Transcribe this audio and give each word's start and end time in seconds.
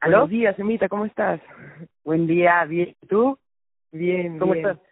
¿Aló? 0.00 0.18
Buenos 0.18 0.30
días, 0.30 0.58
Emita, 0.58 0.88
¿cómo 0.88 1.04
estás? 1.06 1.40
Buen 2.04 2.26
día, 2.26 2.64
bien. 2.64 2.94
¿Tú? 3.08 3.38
Bien, 3.90 4.38
¿Cómo 4.38 4.52
bien. 4.54 4.66
estás? 4.66 4.86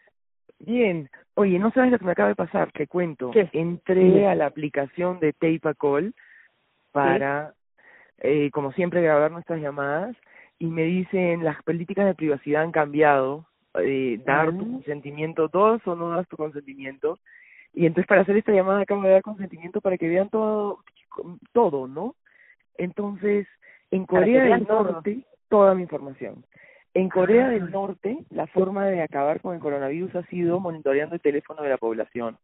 Bien. 0.59 1.11
Oye, 1.35 1.59
no 1.59 1.71
sabes 1.71 1.93
lo 1.93 1.99
que 1.99 2.05
me 2.05 2.13
acaba 2.13 2.31
de 2.31 2.35
pasar, 2.35 2.73
te 2.73 2.87
cuento. 2.87 3.31
¿Qué? 3.31 3.49
Entré 3.53 4.27
a 4.27 4.35
la 4.35 4.47
aplicación 4.47 5.21
de 5.21 5.33
Tape 5.33 5.61
a 5.65 5.75
Call 5.75 6.15
para, 6.93 7.55
eh, 8.19 8.51
como 8.51 8.73
siempre, 8.73 9.03
grabar 9.03 9.31
nuestras 9.31 9.61
llamadas 9.61 10.17
y 10.59 10.67
me 10.67 10.83
dicen 10.85 11.45
las 11.45 11.63
políticas 11.63 12.07
de 12.07 12.15
privacidad 12.15 12.63
han 12.63 12.73
cambiado, 12.73 13.47
eh, 13.75 14.19
dar 14.25 14.51
tu 14.57 14.65
Ah. 14.65 14.69
consentimiento, 14.73 15.49
¿das 15.49 15.87
o 15.87 15.95
no 15.95 16.09
das 16.11 16.27
tu 16.29 16.37
consentimiento? 16.37 17.19
Y 17.75 17.85
entonces 17.87 18.09
para 18.09 18.23
hacer 18.23 18.37
esta 18.39 18.53
llamada 18.53 18.81
acabo 18.81 19.03
de 19.03 19.11
dar 19.11 19.23
consentimiento 19.23 19.83
para 19.83 19.99
que 19.99 20.09
vean 20.09 20.31
todo, 20.31 20.79
todo, 21.53 21.87
¿no? 21.87 22.15
Entonces, 22.79 23.47
en 23.91 24.07
Corea 24.07 24.45
del 24.45 24.67
todo. 24.67 24.93
Norte, 24.93 25.25
toda 25.49 25.75
mi 25.75 25.83
información. 25.83 26.45
En 26.95 27.09
Corea 27.09 27.47
Ah. 27.47 27.51
del 27.51 27.71
Norte, 27.71 28.19
la 28.31 28.47
forma 28.47 28.87
de 28.87 29.03
acabar 29.03 29.41
con 29.41 29.55
el 29.55 29.61
coronavirus 29.61 30.15
ha 30.17 30.23
sido 30.25 30.61
monitoreando 30.61 31.15
el 31.15 31.21
teléfono 31.21 31.63
de 31.63 31.69
la 31.69 31.77
población. 31.79 32.39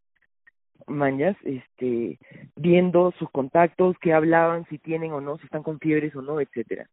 Mañas, 0.87 1.37
este, 1.45 2.19
viendo 2.57 3.13
sus 3.19 3.31
contactos, 3.31 3.97
qué 4.01 4.13
hablaban, 4.13 4.67
si 4.69 4.79
tienen 4.79 5.13
o 5.13 5.21
no, 5.21 5.39
si 5.39 5.45
están 5.45 5.63
con 5.63 5.79
fiebres 5.79 6.15
o 6.17 6.23
no, 6.23 6.41
etcétera. 6.41 6.87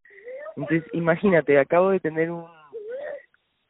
Entonces, 0.55 0.83
imagínate, 0.93 1.57
acabo 1.59 1.89
de 1.89 1.99
tener 1.99 2.31
un 2.31 2.45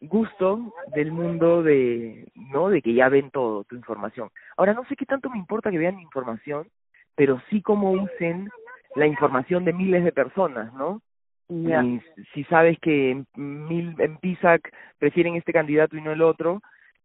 gusto 0.01 0.73
del 0.95 1.11
mundo 1.11 1.63
de, 1.63 2.31
¿no? 2.35 2.70
De 2.70 2.81
que 2.81 2.93
ya 2.93 3.09
ven 3.09 3.31
todo, 3.31 3.63
tu 3.63 3.75
información. 3.75 4.29
Ahora, 4.55 4.73
no 4.73 4.85
sé 4.85 4.95
qué 4.95 5.05
tanto 5.05 5.29
me 5.29 5.37
importa 5.37 5.71
que 5.71 5.77
vean 5.77 5.95
mi 5.98 6.03
información, 6.03 6.67
pero 7.15 7.41
sí 7.49 7.61
cómo 7.61 7.91
usen 7.91 8.49
la 8.95 9.07
información 9.07 9.65
de 9.65 9.73
miles 9.73 10.04
de 10.04 10.12
personas, 10.12 10.73
¿no? 10.73 11.01
Y 11.49 11.99
si 12.34 12.43
sabes 12.43 12.77
que 12.79 13.09
en, 13.09 13.27
mil, 13.35 13.95
en 13.99 14.18
PISAC 14.18 14.71
prefieren 14.99 15.35
este 15.35 15.51
candidato 15.51 15.98
y 15.98 16.01
no 16.01 16.12
el 16.12 16.21
otro, 16.21 16.62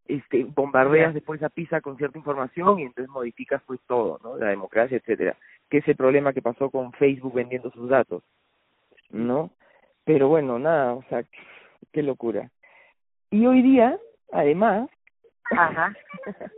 este 0.06 0.44
bombardeas 0.44 1.14
después 1.14 1.42
a 1.42 1.48
PISAC 1.48 1.82
con 1.82 1.96
cierta 1.96 2.18
información 2.18 2.78
y 2.78 2.82
entonces 2.82 3.08
modificas 3.08 3.62
pues 3.66 3.80
todo, 3.86 4.20
¿no? 4.22 4.36
La 4.36 4.48
democracia, 4.48 4.98
etcétera. 4.98 5.36
Que 5.70 5.78
es 5.78 5.88
el 5.88 5.96
problema 5.96 6.34
que 6.34 6.42
pasó 6.42 6.70
con 6.70 6.92
Facebook 6.92 7.32
vendiendo 7.32 7.70
sus 7.70 7.88
datos, 7.88 8.22
¿no? 9.08 9.50
Pero 10.04 10.28
bueno, 10.28 10.58
nada, 10.58 10.92
o 10.92 11.02
sea, 11.08 11.24
qué 11.90 12.02
locura. 12.02 12.50
Y 13.30 13.46
hoy 13.46 13.62
día, 13.62 13.98
además, 14.30 14.90
Ajá. 15.50 15.94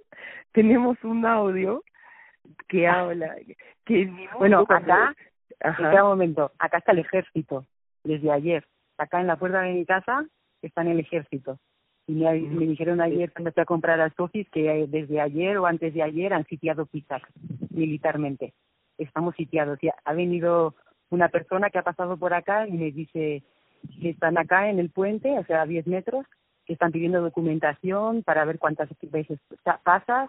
tenemos 0.53 1.03
un 1.05 1.25
audio 1.25 1.85
que 2.69 2.89
habla, 2.89 3.37
mundo 3.95 4.39
Bueno, 4.39 4.65
acá, 4.69 5.15
espera 5.61 6.05
un 6.05 6.11
momento, 6.11 6.53
acá 6.59 6.79
está 6.79 6.93
el 6.93 6.99
ejército, 7.01 7.65
desde 8.05 8.31
ayer. 8.33 8.65
Acá 8.99 9.21
en 9.21 9.27
la 9.27 9.37
puerta 9.37 9.61
de 9.63 9.73
mi 9.75 9.85
casa 9.85 10.25
está 10.63 10.83
en 10.83 10.89
el 10.89 11.01
ejército. 11.01 11.59
Y 12.07 12.13
me, 12.15 12.33
Mm. 12.35 12.59
me 12.59 12.67
dijeron 12.67 13.01
ayer 13.01 13.33
cuando 13.33 13.53
fui 13.53 13.63
a 13.63 13.67
comprar 13.67 14.01
a 14.01 14.11
Sofis 14.11 14.49
que 14.51 14.87
desde 14.89 15.21
ayer 15.21 15.59
o 15.59 15.67
antes 15.67 15.93
de 15.93 16.03
ayer 16.03 16.33
han 16.33 16.45
sitiado 16.47 16.87
Pisac 16.87 17.27
militarmente. 17.71 18.55
Estamos 18.99 19.35
sitiados. 19.35 19.79
Y 19.83 19.89
ha 20.05 20.13
venido 20.13 20.75
una 21.11 21.29
persona 21.29 21.71
que 21.71 21.79
ha 21.79 21.83
pasado 21.83 22.17
por 22.17 22.33
acá 22.35 22.67
y 22.69 22.73
me 22.73 22.91
dice 22.93 23.43
que 24.01 24.11
están 24.11 24.39
acá 24.39 24.69
en 24.71 24.79
el 24.79 24.91
puente, 24.91 25.39
o 25.39 25.45
sea, 25.45 25.63
a 25.63 25.67
10 25.67 25.87
metros, 25.87 26.25
que 26.65 26.73
están 26.73 26.91
pidiendo 26.93 27.21
documentación 27.21 28.23
para 28.23 28.45
ver 28.45 28.59
cuántas 28.59 28.89
veces 29.03 29.39
pa- 29.63 29.81
pasas 29.85 30.29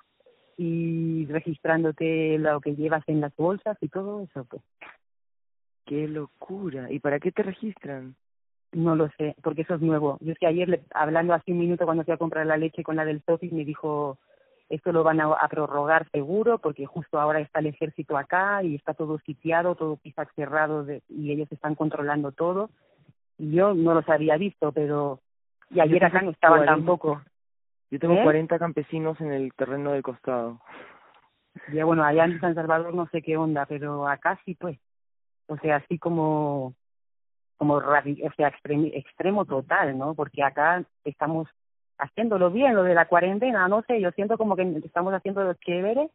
y 0.58 1.26
registrándote 1.28 2.38
lo 2.40 2.60
que 2.62 2.76
llevas 2.76 3.04
en 3.08 3.22
las 3.22 3.36
bolsas 3.36 3.78
y 3.82 3.88
todo 3.90 4.22
eso. 4.24 4.46
Pues 4.46 4.62
Qué 5.86 6.08
locura. 6.08 6.92
¿Y 6.92 7.00
para 7.00 7.20
qué 7.20 7.32
te 7.32 7.44
registran? 7.44 8.16
no 8.74 8.96
lo 8.96 9.10
sé, 9.18 9.34
porque 9.42 9.62
eso 9.62 9.76
es 9.76 9.82
nuevo. 9.82 10.18
Yo 10.20 10.34
es 10.34 10.38
que 10.38 10.46
ayer, 10.46 10.68
le- 10.68 10.84
hablando 10.94 11.34
hace 11.34 11.52
un 11.54 11.60
minuto 11.60 11.86
cuando 11.86 12.04
fui 12.04 12.14
a 12.14 12.18
comprar 12.18 12.46
la 12.46 12.58
leche 12.58 12.84
con 12.84 12.98
la 12.98 13.06
del 13.06 13.24
Sofis, 13.24 13.52
me 13.54 13.64
dijo, 13.64 14.18
esto 14.70 14.92
lo 14.92 15.04
van 15.04 15.22
a, 15.22 15.28
a 15.32 15.48
prorrogar 15.48 16.08
seguro, 16.12 16.58
porque 16.60 16.86
justo 16.86 17.20
ahora 17.20 17.40
está 17.40 17.60
el 17.60 17.68
ejército 17.68 18.18
acá 18.18 18.62
y 18.64 18.76
está 18.76 18.94
todo 18.94 19.20
sitiado, 19.20 19.76
todo 19.76 19.96
pisac 19.96 20.32
cerrado 20.36 20.84
de- 20.84 21.02
y 21.08 21.32
ellos 21.32 21.48
están 21.52 21.76
controlando 21.76 22.34
todo. 22.34 22.70
Y 23.38 23.52
yo 23.52 23.74
no 23.74 23.94
los 23.94 24.08
había 24.10 24.36
visto, 24.38 24.72
pero... 24.74 25.22
Y 25.72 25.80
ayer 25.80 26.04
acá 26.04 26.22
no 26.22 26.32
estaban 26.32 26.60
40. 26.60 26.76
tampoco. 26.76 27.22
Yo 27.92 28.00
tengo 28.00 28.16
¿Eh? 28.16 28.24
40 28.24 28.60
campesinos 28.60 29.20
en 29.22 29.32
el 29.32 29.54
terreno 29.54 29.92
del 29.92 30.04
costado. 30.04 30.60
Ya 31.74 31.86
bueno, 31.86 32.04
allá 32.04 32.26
en 32.26 32.40
San 32.40 32.54
Salvador 32.56 32.94
no 32.94 33.08
sé 33.08 33.22
qué 33.22 33.38
onda, 33.38 33.66
pero 33.66 34.08
acá 34.08 34.40
sí 34.46 34.56
pues. 34.56 34.78
O 35.48 35.58
sea, 35.58 35.78
así 35.78 35.98
como 35.98 36.74
como 37.58 37.76
o 37.76 38.32
sea, 38.36 38.54
extremo 38.94 39.46
total, 39.46 39.98
¿no? 39.98 40.14
Porque 40.14 40.44
acá 40.44 40.84
estamos 41.04 41.48
haciéndolo 41.98 42.52
bien, 42.52 42.76
lo 42.76 42.84
de 42.84 42.94
la 42.94 43.08
cuarentena, 43.08 43.68
no 43.68 43.82
sé, 43.84 44.00
yo 44.00 44.12
siento 44.12 44.38
como 44.38 44.56
que 44.56 44.80
estamos 44.86 45.14
haciendo 45.14 45.44
lo 45.44 45.56
chévere 45.56 46.10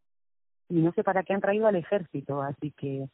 y 0.69 0.75
no 0.81 0.93
sé 0.93 1.03
para 1.03 1.25
qué 1.25 1.34
han 1.34 1.41
traído 1.41 1.66
al 1.66 1.75
ejército, 1.75 2.41
así 2.43 2.71
que 2.72 3.09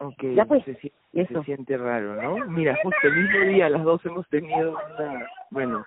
Ok, 0.00 0.22
Ya, 0.34 0.44
pues, 0.44 0.64
se, 0.64 0.92
eso. 1.12 1.38
se 1.40 1.44
siente 1.44 1.76
raro, 1.76 2.20
¿no? 2.20 2.46
Mira, 2.46 2.76
justo 2.82 2.98
el 3.04 3.16
mismo 3.16 3.40
día 3.46 3.68
las 3.68 3.82
dos 3.84 4.04
hemos 4.06 4.28
tenido 4.28 4.76
una, 4.98 5.26
bueno, 5.50 5.86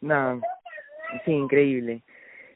una, 0.00 0.40
sí, 1.24 1.32
increíble. 1.32 2.02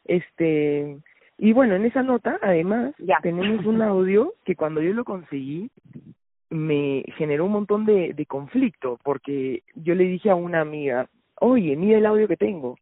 Este, 0.05 0.99
y 1.39 1.53
bueno, 1.53 1.75
en 1.77 1.85
esa 1.85 2.03
nota, 2.03 2.39
además, 2.43 2.95
Ya. 2.99 3.19
tenemos 3.23 3.65
un 3.67 3.83
audio 3.83 4.35
que 4.45 4.57
cuando 4.57 4.81
yo 4.83 4.93
lo 4.93 5.05
conseguí, 5.05 5.71
me 6.51 7.05
generó 7.17 7.45
un 7.45 7.53
montón 7.53 7.85
de, 7.85 8.15
de 8.15 8.27
conflicto, 8.27 8.99
porque 9.03 9.63
yo 9.75 9.95
le 9.95 10.05
dije 10.05 10.31
a 10.31 10.35
una 10.35 10.61
amiga, 10.63 11.09
oye, 11.41 11.77
mira 11.77 11.99
el 11.99 12.07
audio 12.07 12.27
que 12.27 12.37
tengo. 12.37 12.79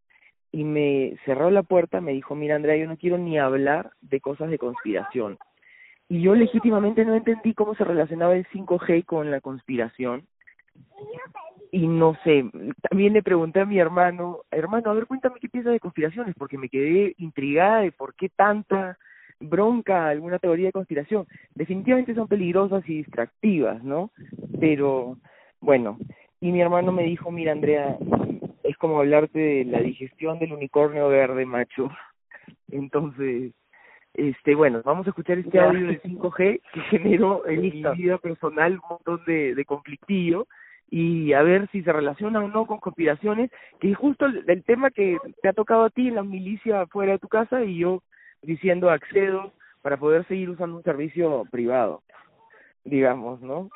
Y 0.52 0.64
me 0.64 1.16
cerró 1.24 1.50
la 1.50 1.62
puerta, 1.64 2.00
me 2.00 2.12
dijo, 2.12 2.34
mira 2.34 2.54
Andrea, 2.56 2.76
yo 2.76 2.88
no 2.88 2.96
quiero 2.96 3.18
ni 3.18 3.38
hablar 3.38 3.90
de 4.00 4.20
cosas 4.20 4.48
de 4.48 4.58
conspiración. 4.58 5.36
Y 6.08 6.22
yo 6.22 6.34
legítimamente 6.34 7.04
no 7.04 7.14
entendí 7.14 7.52
cómo 7.52 7.74
se 7.74 7.84
relacionaba 7.84 8.36
el 8.36 8.46
5G 8.48 9.04
con 9.04 9.30
la 9.30 9.40
conspiración. 9.40 10.22
Y 11.76 11.88
no 11.88 12.16
sé, 12.24 12.42
también 12.88 13.12
le 13.12 13.22
pregunté 13.22 13.60
a 13.60 13.66
mi 13.66 13.78
hermano, 13.78 14.38
hermano, 14.50 14.90
a 14.90 14.94
ver, 14.94 15.04
cuéntame 15.04 15.38
qué 15.38 15.50
piensas 15.50 15.74
de 15.74 15.78
conspiraciones, 15.78 16.34
porque 16.34 16.56
me 16.56 16.70
quedé 16.70 17.14
intrigada 17.18 17.80
de 17.80 17.92
por 17.92 18.14
qué 18.14 18.30
tanta 18.30 18.96
bronca 19.40 20.08
alguna 20.08 20.38
teoría 20.38 20.68
de 20.68 20.72
conspiración. 20.72 21.26
Definitivamente 21.54 22.14
son 22.14 22.28
peligrosas 22.28 22.82
y 22.88 22.96
distractivas, 22.96 23.84
¿no? 23.84 24.10
Pero, 24.58 25.18
bueno, 25.60 25.98
y 26.40 26.50
mi 26.50 26.62
hermano 26.62 26.92
me 26.92 27.02
dijo, 27.02 27.30
mira, 27.30 27.52
Andrea, 27.52 27.98
es 28.62 28.78
como 28.78 29.00
hablarte 29.00 29.38
de 29.38 29.64
la 29.66 29.80
digestión 29.80 30.38
del 30.38 30.54
unicornio 30.54 31.08
verde, 31.08 31.44
macho. 31.44 31.90
Entonces, 32.70 33.52
este, 34.14 34.54
bueno, 34.54 34.80
vamos 34.82 35.06
a 35.06 35.10
escuchar 35.10 35.40
este 35.40 35.60
audio 35.60 35.88
del 35.88 36.00
5G 36.00 36.62
que 36.72 36.80
generó 36.88 37.46
en 37.46 37.60
mi 37.60 37.84
vida 37.98 38.16
personal 38.16 38.72
un 38.72 38.88
montón 38.88 39.20
de, 39.26 39.54
de 39.54 39.64
conflictillo 39.66 40.46
y 40.88 41.32
a 41.32 41.42
ver 41.42 41.68
si 41.72 41.82
se 41.82 41.92
relaciona 41.92 42.40
o 42.40 42.48
no 42.48 42.66
con 42.66 42.78
conspiraciones, 42.78 43.50
que 43.80 43.90
es 43.90 43.96
justo 43.96 44.26
el, 44.26 44.44
el 44.46 44.64
tema 44.64 44.90
que 44.90 45.18
te 45.42 45.48
ha 45.48 45.52
tocado 45.52 45.84
a 45.84 45.90
ti 45.90 46.08
en 46.08 46.14
la 46.14 46.22
milicia 46.22 46.86
fuera 46.86 47.12
de 47.12 47.18
tu 47.18 47.28
casa 47.28 47.62
y 47.64 47.78
yo 47.78 48.02
diciendo 48.42 48.90
accedo 48.90 49.52
para 49.82 49.96
poder 49.96 50.26
seguir 50.26 50.50
usando 50.50 50.76
un 50.76 50.82
servicio 50.82 51.44
privado, 51.50 52.02
digamos, 52.84 53.40
¿no? 53.40 53.68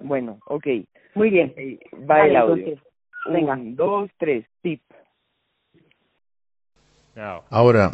Bueno, 0.00 0.38
ok, 0.46 0.66
muy 1.14 1.30
bien. 1.30 1.54
eh, 1.56 1.78
va 1.94 2.18
Vale, 2.18 2.30
el 2.30 2.36
audio. 2.36 2.54
entonces, 2.56 2.84
venga. 3.30 3.54
Un, 3.54 3.76
dos, 3.76 4.10
tres, 4.18 4.44
tip. 4.62 4.82
Ahora, 7.50 7.92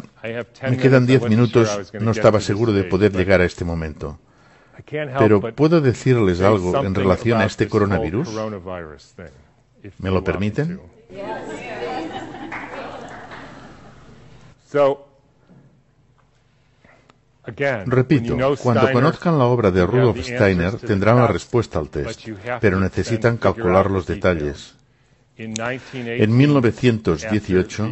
me 0.67 0.77
quedan 0.77 1.05
diez 1.05 1.21
minutos, 1.29 1.93
no 2.01 2.11
estaba 2.11 2.39
seguro 2.39 2.71
de 2.71 2.85
poder 2.85 3.11
llegar 3.11 3.41
a 3.41 3.45
este 3.45 3.63
momento. 3.63 4.17
Pero 4.85 5.41
¿puedo 5.53 5.81
decirles 5.81 6.41
algo 6.41 6.83
en 6.83 6.95
relación 6.95 7.41
a 7.41 7.45
este 7.45 7.67
coronavirus? 7.67 8.29
¿Me 9.99 10.11
lo 10.11 10.23
permiten? 10.23 10.79
Repito, 17.85 18.37
cuando 18.61 18.91
conozcan 18.91 19.37
la 19.37 19.45
obra 19.45 19.71
de 19.71 19.85
Rudolf 19.85 20.19
Steiner 20.23 20.75
tendrán 20.77 21.17
la 21.17 21.27
respuesta 21.27 21.79
al 21.79 21.89
test, 21.89 22.27
pero 22.59 22.79
necesitan 22.79 23.37
calcular 23.37 23.89
los 23.89 24.05
detalles. 24.05 24.75
In 25.37 25.53
1918, 25.53 26.23
En 26.23 26.37
1918, 26.37 27.89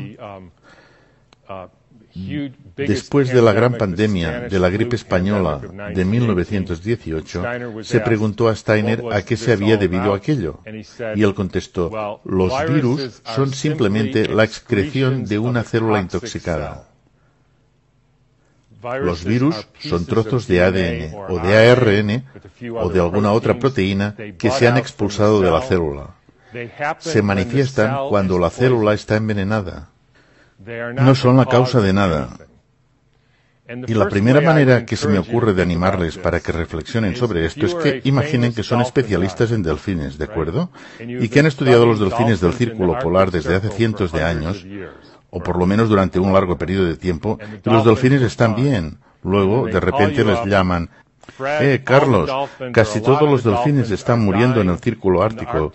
Después 2.75 3.29
de 3.29 3.41
la 3.41 3.53
gran 3.53 3.73
pandemia 3.77 4.41
de 4.41 4.59
la 4.59 4.69
gripe 4.69 4.95
española 4.95 5.59
de 5.93 6.05
1918, 6.05 6.79
1918, 6.79 7.39
Steiner 7.39 7.67
was 7.67 7.87
se 7.87 7.99
preguntó 7.99 8.47
a 8.47 8.55
Steiner 8.55 9.01
"What 9.01 9.13
was 9.13 9.15
a 9.17 9.25
qué 9.25 9.37
se 9.37 9.53
había 9.53 9.77
debido 9.77 10.03
about?" 10.03 10.21
aquello. 10.21 10.59
Y 11.15 11.23
él 11.23 11.33
contestó, 11.33 11.89
"Well, 11.89 12.19
los 12.23 12.53
virus 12.67 13.21
son 13.35 13.53
simplemente 13.53 14.27
la 14.27 14.43
excreción 14.43 15.25
de 15.25 15.39
una 15.39 15.63
célula 15.63 15.99
toxic 15.99 16.13
intoxicada. 16.13 16.89
Los 19.01 19.25
virus 19.25 19.67
son 19.79 20.05
trozos 20.05 20.47
de 20.47 20.63
ADN 20.63 21.13
o 21.27 21.39
de 21.39 21.69
ARN 21.69 22.23
o 22.75 22.89
de 22.89 22.99
alguna 22.99 23.33
otra 23.33 23.59
proteína 23.59 24.15
que 24.37 24.51
se 24.51 24.67
han 24.67 24.77
expulsado 24.77 25.41
de 25.41 25.51
la 25.51 25.61
célula. 25.61 26.15
Se 26.99 27.21
manifiestan 27.21 28.09
cuando 28.09 28.39
la 28.39 28.49
célula 28.49 28.93
está 28.93 29.17
envenenada. 29.17 29.89
No 30.65 31.15
son 31.15 31.37
la 31.37 31.45
causa 31.45 31.79
de 31.79 31.93
nada. 31.93 32.29
Y 33.87 33.93
la 33.93 34.09
primera 34.09 34.41
manera 34.41 34.83
que 34.83 34.95
se 34.95 35.07
me 35.07 35.19
ocurre 35.19 35.53
de 35.53 35.61
animarles 35.61 36.17
para 36.17 36.39
que 36.39 36.51
reflexionen 36.51 37.15
sobre 37.15 37.45
esto 37.45 37.67
es 37.67 37.75
que 37.75 38.01
imaginen 38.03 38.51
que 38.51 38.63
son 38.63 38.81
especialistas 38.81 39.51
en 39.51 39.61
delfines, 39.61 40.17
¿de 40.17 40.25
acuerdo? 40.25 40.71
Y 40.99 41.29
que 41.29 41.39
han 41.39 41.45
estudiado 41.45 41.85
los 41.85 41.99
delfines 41.99 42.41
del 42.41 42.53
círculo 42.53 42.97
polar 42.97 43.29
desde 43.29 43.55
hace 43.55 43.69
cientos 43.69 44.11
de 44.11 44.23
años, 44.23 44.65
o 45.29 45.41
por 45.41 45.59
lo 45.59 45.67
menos 45.67 45.87
durante 45.87 46.19
un 46.19 46.33
largo 46.33 46.57
periodo 46.57 46.87
de 46.87 46.97
tiempo, 46.97 47.37
y 47.63 47.69
los 47.69 47.85
delfines 47.85 48.23
están 48.23 48.55
bien. 48.55 48.97
Luego, 49.21 49.67
de 49.67 49.79
repente 49.79 50.25
les 50.25 50.43
llaman, 50.45 50.89
eh, 51.61 51.81
Carlos, 51.83 52.31
casi 52.73 53.01
todos 53.01 53.29
los 53.29 53.43
delfines 53.43 53.91
están 53.91 54.21
muriendo 54.21 54.61
en 54.61 54.69
el 54.69 54.79
círculo 54.79 55.21
ártico. 55.21 55.71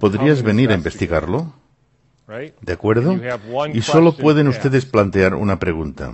¿Podrías 0.00 0.42
venir 0.42 0.70
a 0.70 0.74
investigarlo? 0.74 1.52
¿De 2.60 2.72
acuerdo? 2.72 3.16
Y 3.72 3.82
solo 3.82 4.16
pueden 4.16 4.48
ustedes 4.48 4.84
plantear 4.84 5.34
una 5.34 5.58
pregunta. 5.58 6.12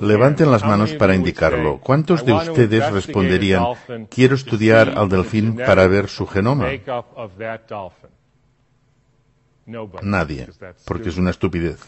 Levanten 0.00 0.50
las 0.50 0.64
manos 0.64 0.92
para 0.94 1.14
indicarlo. 1.14 1.78
¿Cuántos 1.78 2.24
de 2.24 2.32
ustedes 2.32 2.90
responderían, 2.90 3.64
quiero 4.08 4.34
estudiar 4.34 4.94
al 4.96 5.08
delfín 5.08 5.56
para 5.56 5.86
ver 5.86 6.08
su 6.08 6.26
genoma? 6.26 6.68
Nadie, 10.02 10.48
porque 10.84 11.10
es 11.10 11.16
una 11.16 11.30
estupidez. 11.30 11.78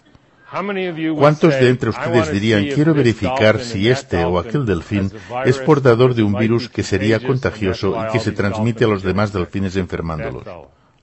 ¿Cuántos 1.16 1.58
de 1.58 1.68
entre 1.70 1.90
ustedes 1.90 2.30
dirían, 2.30 2.66
quiero 2.66 2.94
verificar 2.94 3.58
si 3.58 3.88
este 3.88 4.24
o 4.24 4.38
aquel 4.38 4.66
delfín 4.66 5.10
es 5.44 5.58
portador 5.58 6.14
de 6.14 6.22
un 6.22 6.34
virus 6.34 6.68
que 6.68 6.84
sería 6.84 7.18
contagioso 7.18 7.96
y 8.06 8.12
que 8.12 8.20
se 8.20 8.30
transmite 8.30 8.84
a 8.84 8.88
los 8.88 9.02
demás 9.02 9.32
delfines 9.32 9.74
enfermándolos? 9.76 10.44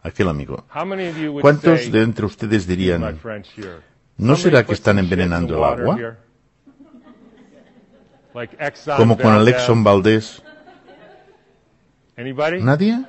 Aquel 0.03 0.29
amigo. 0.29 0.65
¿Cuántos 1.41 1.91
de 1.91 2.01
entre 2.01 2.25
ustedes 2.25 2.67
dirían, 2.67 3.19
¿no 4.17 4.35
será 4.35 4.65
que 4.65 4.73
están 4.73 4.99
envenenando 4.99 5.57
el 5.57 5.63
agua? 5.63 6.17
Como 8.97 9.17
con 9.17 9.35
el 9.35 9.47
Exxon 9.47 9.83
Valdés. 9.83 10.41
¿Nadie? 12.61 13.05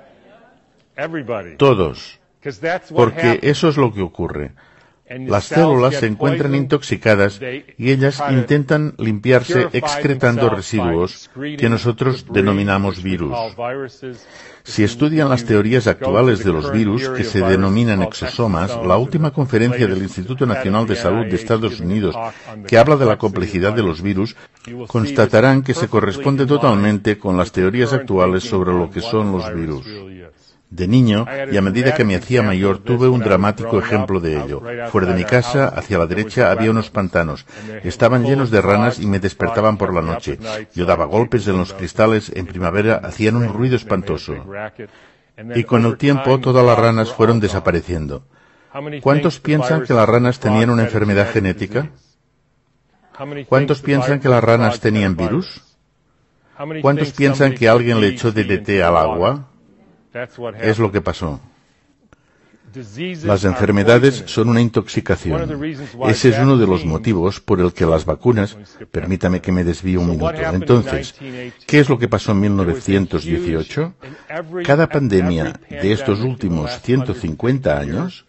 Todos. 1.56 2.18
Porque 2.94 3.38
eso 3.42 3.68
es 3.68 3.76
lo 3.76 3.92
que 3.92 4.00
ocurre. 4.00 4.52
Las 5.10 5.46
células 5.46 5.96
se 5.96 6.06
encuentran 6.06 6.54
intoxicadas 6.54 7.40
y 7.76 7.90
ellas 7.90 8.22
intentan 8.30 8.94
limpiarse 8.96 9.66
excretando 9.72 10.48
residuos 10.48 11.28
que 11.58 11.68
nosotros 11.68 12.26
denominamos 12.30 13.02
virus. 13.02 13.36
Si 14.62 14.84
estudian 14.84 15.28
las 15.28 15.44
teorías 15.44 15.88
actuales 15.88 16.44
de 16.44 16.52
los 16.52 16.70
virus 16.70 17.08
que 17.08 17.24
se 17.24 17.40
denominan 17.40 18.02
exosomas, 18.02 18.70
la 18.86 18.98
última 18.98 19.32
conferencia 19.32 19.88
del 19.88 19.98
Instituto 19.98 20.46
Nacional 20.46 20.86
de 20.86 20.94
Salud 20.94 21.26
de 21.26 21.34
Estados 21.34 21.80
Unidos 21.80 22.14
que 22.68 22.78
habla 22.78 22.94
de 22.94 23.06
la 23.06 23.18
complejidad 23.18 23.72
de 23.72 23.82
los 23.82 24.02
virus, 24.02 24.36
constatarán 24.86 25.62
que 25.62 25.74
se 25.74 25.88
corresponde 25.88 26.46
totalmente 26.46 27.18
con 27.18 27.36
las 27.36 27.50
teorías 27.50 27.92
actuales 27.92 28.44
sobre 28.44 28.72
lo 28.72 28.88
que 28.90 29.00
son 29.00 29.32
los 29.32 29.52
virus. 29.52 29.86
De 30.70 30.86
niño, 30.86 31.26
y 31.50 31.56
a 31.56 31.62
medida 31.62 31.94
que 31.94 32.04
me 32.04 32.14
hacía 32.14 32.42
mayor, 32.42 32.78
tuve 32.78 33.08
un 33.08 33.20
dramático 33.20 33.80
ejemplo 33.80 34.20
de 34.20 34.40
ello. 34.40 34.62
Fuera 34.92 35.08
de 35.08 35.14
mi 35.14 35.24
casa, 35.24 35.66
hacia 35.66 35.98
la 35.98 36.06
derecha, 36.06 36.52
había 36.52 36.70
unos 36.70 36.90
pantanos. 36.90 37.44
Estaban 37.82 38.24
llenos 38.24 38.52
de 38.52 38.60
ranas 38.60 39.00
y 39.00 39.06
me 39.06 39.18
despertaban 39.18 39.76
por 39.76 39.92
la 39.92 40.00
noche. 40.00 40.38
Yo 40.72 40.86
daba 40.86 41.06
golpes 41.06 41.48
en 41.48 41.58
los 41.58 41.72
cristales, 41.72 42.30
en 42.34 42.46
primavera 42.46 43.00
hacían 43.02 43.34
un 43.34 43.52
ruido 43.52 43.74
espantoso. 43.74 44.34
Y 45.56 45.64
con 45.64 45.84
el 45.86 45.96
tiempo 45.96 46.38
todas 46.38 46.64
las 46.64 46.78
ranas 46.78 47.12
fueron 47.12 47.40
desapareciendo. 47.40 48.22
¿Cuántos 49.02 49.40
piensan 49.40 49.82
que 49.82 49.94
las 49.94 50.08
ranas 50.08 50.38
tenían 50.38 50.70
una 50.70 50.84
enfermedad 50.84 51.32
genética? 51.32 51.90
¿Cuántos 53.48 53.82
piensan 53.82 54.20
que 54.20 54.28
las 54.28 54.44
ranas 54.44 54.78
tenían 54.78 55.16
virus? 55.16 55.62
¿Cuántos 56.80 57.10
piensan 57.12 57.54
que 57.54 57.68
alguien 57.68 58.00
le 58.00 58.08
echó 58.08 58.30
DDT 58.30 58.82
al 58.82 58.96
agua? 58.96 59.49
Es 60.60 60.78
lo 60.78 60.90
que 60.90 61.00
pasó. 61.00 61.40
Las 63.24 63.44
enfermedades 63.44 64.22
son 64.26 64.48
una 64.48 64.60
intoxicación. 64.60 65.60
Ese 66.06 66.28
es 66.28 66.38
uno 66.38 66.56
de 66.56 66.66
los 66.66 66.84
motivos 66.84 67.40
por 67.40 67.60
el 67.60 67.72
que 67.72 67.84
las 67.84 68.04
vacunas, 68.04 68.56
permítame 68.90 69.40
que 69.40 69.50
me 69.50 69.64
desvíe 69.64 69.96
un 69.96 70.10
minuto. 70.10 70.40
Entonces, 70.52 71.14
¿qué 71.66 71.80
es 71.80 71.88
lo 71.88 71.98
que 71.98 72.06
pasó 72.06 72.32
en 72.32 72.40
1918? 72.40 73.94
Cada 74.64 74.88
pandemia 74.88 75.58
de 75.68 75.92
estos 75.92 76.20
últimos 76.20 76.80
150 76.82 77.76
años 77.76 78.26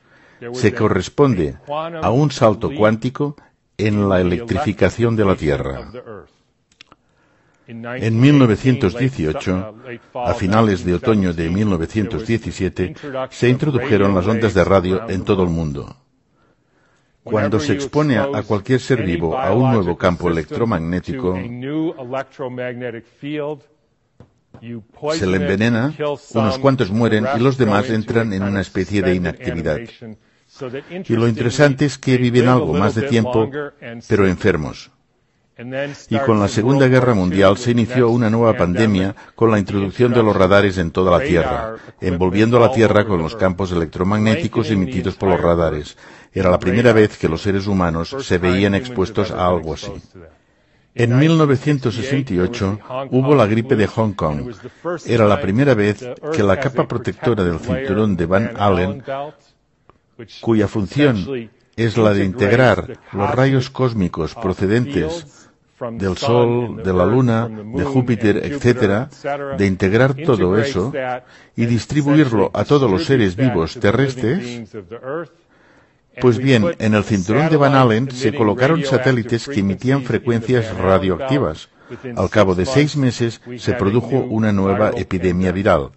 se 0.54 0.74
corresponde 0.74 1.57
a 2.01 2.10
un 2.10 2.31
salto 2.31 2.72
cuántico 2.75 3.36
en 3.78 4.10
la 4.10 4.22
electrificación 4.22 5.16
de 5.16 5.25
la 5.25 5.36
Tierra. 5.36 5.92
En 7.71 8.19
1918, 8.19 9.75
a 10.13 10.33
finales 10.33 10.83
de 10.83 10.94
otoño 10.94 11.33
de 11.33 11.50
1917, 11.50 12.95
se 13.29 13.50
introdujeron 13.50 14.13
las 14.13 14.27
ondas 14.27 14.53
de 14.53 14.63
radio 14.65 15.09
en 15.09 15.23
todo 15.23 15.44
el 15.44 15.50
mundo. 15.50 15.95
Cuando 17.23 17.62
se 17.62 17.71
expone 17.73 18.18
a 18.18 18.44
cualquier 18.44 18.81
ser 18.81 19.03
vivo 19.03 19.38
a 19.38 19.53
un 19.53 19.71
nuevo 19.71 19.97
campo 19.97 20.29
electromagnético, 20.29 21.35
se 25.13 25.27
le 25.27 25.38
envenena, 25.38 25.94
unos 26.33 26.59
cuantos 26.59 26.91
mueren 26.91 27.25
y 27.38 27.39
los 27.39 27.57
demás 27.57 27.89
entran 27.89 28.33
en 28.33 28.44
una 28.44 28.59
especie 28.59 29.01
de 29.01 29.15
inactividad. 29.15 29.79
Y 31.07 31.13
lo 31.15 31.29
interesante 31.29 31.85
es 31.85 31.97
que 31.97 32.18
viven 32.18 32.50
algo 32.50 32.73
más 32.73 32.95
de 32.95 33.03
tiempo, 33.03 33.50
pero 34.09 34.27
enfermos. 34.27 34.91
Y 36.10 36.18
con 36.19 36.40
la 36.40 36.48
Segunda 36.48 36.88
Guerra 36.88 37.13
Mundial 37.13 37.58
se 37.58 37.72
inició 37.72 38.10
una 38.10 38.30
nueva 38.30 38.58
pandemia 38.58 39.16
con 39.36 39.52
la 39.52 39.60
introducción 39.60 40.13
de 40.13 40.24
los 40.24 40.36
radares 40.36 40.78
en 40.78 40.92
toda 40.92 41.18
la 41.18 41.24
Tierra, 41.24 41.75
envolviendo 42.00 42.58
a 42.58 42.62
la 42.62 42.72
Tierra 42.72 43.06
con 43.06 43.22
los 43.22 43.36
campos 43.36 43.72
electromagnéticos 43.72 44.72
emitidos 44.72 45.16
por 45.16 45.30
los 45.30 45.42
radares. 45.42 45.98
Era 46.34 46.50
la 46.50 46.60
primera 46.60 46.94
vez 46.94 47.18
que 47.18 47.30
los 47.30 47.42
seres 47.42 47.68
humanos 47.68 48.16
se 48.22 48.38
veían 48.38 48.75
expuestos 48.75 49.31
a 49.31 49.48
algo 49.48 49.74
así. 49.74 49.92
En 50.94 51.18
1968 51.18 52.80
hubo 53.12 53.35
la 53.35 53.45
gripe 53.45 53.76
de 53.76 53.88
Hong 53.88 54.14
Kong. 54.14 54.54
Era 55.06 55.26
la 55.26 55.40
primera 55.40 55.74
vez 55.74 56.06
que 56.33 56.44
la 56.44 56.59
capa 56.59 56.88
protectora 56.88 57.44
del 57.44 57.59
cinturón 57.59 58.18
de 58.18 58.26
Van 58.26 58.52
Allen, 58.57 59.04
cuya 60.42 60.68
función 60.68 61.50
es 61.78 61.97
la 61.97 62.14
de 62.14 62.26
integrar 62.26 63.00
los 63.14 63.31
rayos 63.33 63.69
cósmicos 63.69 64.35
procedentes 64.35 65.41
del 65.92 66.18
Sol, 66.18 66.83
de 66.83 66.94
la 66.94 67.06
Luna, 67.06 67.47
de 67.47 67.83
Júpiter, 67.83 68.38
etc., 68.38 69.07
de 69.57 69.66
integrar 69.66 70.14
todo 70.14 70.57
eso 70.57 70.92
y 71.56 71.66
distribuirlo 71.66 72.52
a 72.54 72.64
todos 72.66 72.90
los 72.90 73.06
seres 73.06 73.35
vivos 73.35 73.80
terrestres, 73.80 74.69
pues 76.19 76.38
bien, 76.38 76.76
en 76.80 76.94
el 76.94 77.04
cinturón 77.04 77.50
de 77.50 77.57
Van 77.57 77.76
Allen 77.76 78.11
se 78.11 78.33
colocaron 78.33 78.83
satélites 78.83 79.47
que 79.47 79.61
emitían 79.61 80.04
frecuencias 80.04 80.76
radioactivas. 80.76 81.69
Al 82.16 82.30
cabo 82.30 82.56
de 82.56 82.66
seis 82.66 82.95
meses 82.95 83.42
se 83.57 83.73
produjo 83.73 84.18
una 84.18 84.52
nueva 84.52 84.92
epidemia 84.95 85.52
viral. 85.52 85.92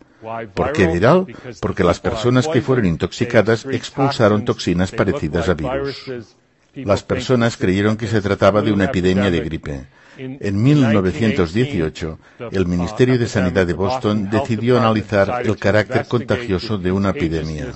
¿Por 0.55 0.73
qué 0.73 0.87
viral? 0.87 1.27
Porque 1.61 1.85
las 1.85 2.01
personas 2.01 2.49
que 2.49 2.63
fueron 2.63 2.87
intoxicadas 2.87 3.67
expulsaron 3.67 4.45
toxinas 4.45 4.91
parecidas 4.93 5.49
a 5.49 5.55
virus. 5.55 6.37
Las 6.77 7.03
personas 7.03 7.57
creyeron 7.57 7.97
que 7.97 8.07
se 8.07 8.21
trataba 8.21 8.63
de 8.63 8.73
una 8.73 8.85
epidemia 8.87 9.31
de 9.31 9.41
gripe. 9.41 9.87
En 10.17 10.63
1918, 10.63 12.19
el 12.53 12.67
Ministerio 12.67 13.19
de 13.19 13.27
Sanidad 13.27 13.67
de 13.67 13.73
Boston 13.73 14.31
decidió 14.31 14.79
analizar 14.79 15.43
el 15.45 15.57
carácter 15.57 16.07
contagioso 16.07 16.79
de 16.79 16.93
una 16.93 17.11
epidemia. 17.11 17.73